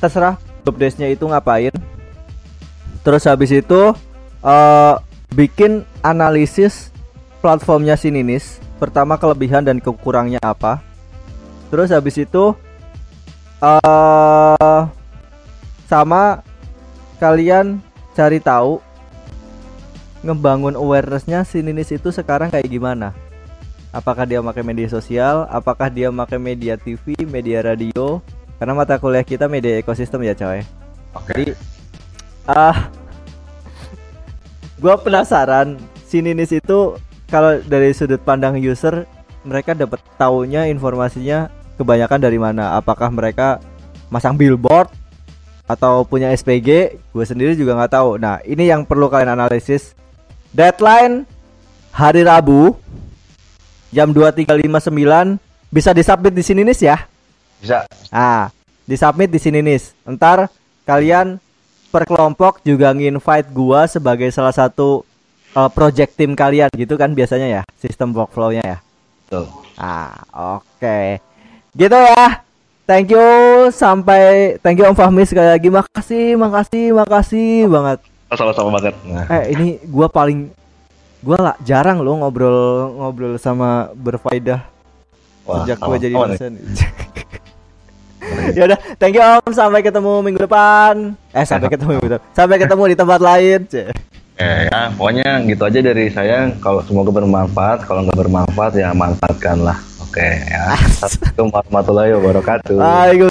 [0.00, 0.36] Terserah
[0.66, 1.72] job desk-nya itu ngapain.
[3.02, 3.80] Terus habis itu
[4.42, 4.94] uh,
[5.32, 6.92] bikin analisis
[7.40, 10.84] platformnya Sininis pertama kelebihan dan kekurangnya apa.
[11.72, 12.52] Terus habis itu
[13.64, 14.80] uh,
[15.88, 16.44] sama
[17.16, 17.80] kalian
[18.12, 18.78] cari tahu
[20.22, 23.16] ngebangun awarenessnya Sininis itu sekarang kayak gimana.
[23.92, 28.20] Apakah dia pakai media sosial apakah dia pakai media TV media radio.
[28.60, 30.62] Karena mata kuliah kita media ekosistem ya coy.
[31.18, 31.34] Oke.
[31.34, 31.44] jadi
[32.46, 33.01] ah
[34.82, 35.78] gue penasaran
[36.10, 36.98] Sininis itu
[37.30, 39.08] kalau dari sudut pandang user
[39.46, 41.48] mereka dapat taunya informasinya
[41.80, 42.76] kebanyakan dari mana?
[42.76, 43.62] Apakah mereka
[44.12, 44.92] masang billboard
[45.64, 47.00] atau punya SPG?
[47.14, 48.20] Gue sendiri juga nggak tahu.
[48.20, 49.96] Nah, ini yang perlu kalian analisis.
[50.52, 51.24] Deadline
[51.96, 52.76] hari Rabu
[53.88, 55.40] jam 23.59
[55.72, 56.96] bisa disubmit di sini nih ya.
[57.56, 57.88] Bisa.
[58.12, 58.52] Ah,
[58.84, 59.80] disubmit di sini nih.
[60.04, 60.52] Ntar
[60.84, 61.40] kalian
[61.92, 65.04] per kelompok juga nginvite gua sebagai salah satu
[65.52, 68.78] uh, project tim kalian gitu kan biasanya ya sistem workflow-nya ya.
[69.28, 69.44] Betul.
[69.76, 70.16] Ah,
[70.56, 71.20] oke.
[71.76, 72.40] Gitu ya.
[72.82, 73.24] Thank you
[73.70, 75.68] sampai thank you Om Fahmi sekali lagi.
[75.68, 77.98] Makasih, makasih, makasih banget.
[78.32, 78.96] Sama-sama banget.
[79.04, 80.48] Nah, Eh, ini gua paling
[81.22, 84.66] gua lah jarang loh ngobrol ngobrol sama berfaedah
[85.46, 86.52] wah, sejak gua jadi dosen.
[88.56, 89.50] ya udah, thank you Om.
[89.52, 91.14] Sampai ketemu minggu depan.
[91.34, 92.24] Eh, sampai ketemu minggu depan.
[92.34, 93.58] Sampai ketemu di tempat lain.
[93.66, 93.86] Cek.
[94.42, 96.50] Eh, ya, pokoknya gitu aja dari saya.
[96.58, 99.78] Kalau semoga bermanfaat, kalau nggak bermanfaat ya manfaatkanlah.
[100.02, 100.76] Oke ya.
[101.04, 102.78] Assalamualaikum warahmatullahi wabarakatuh.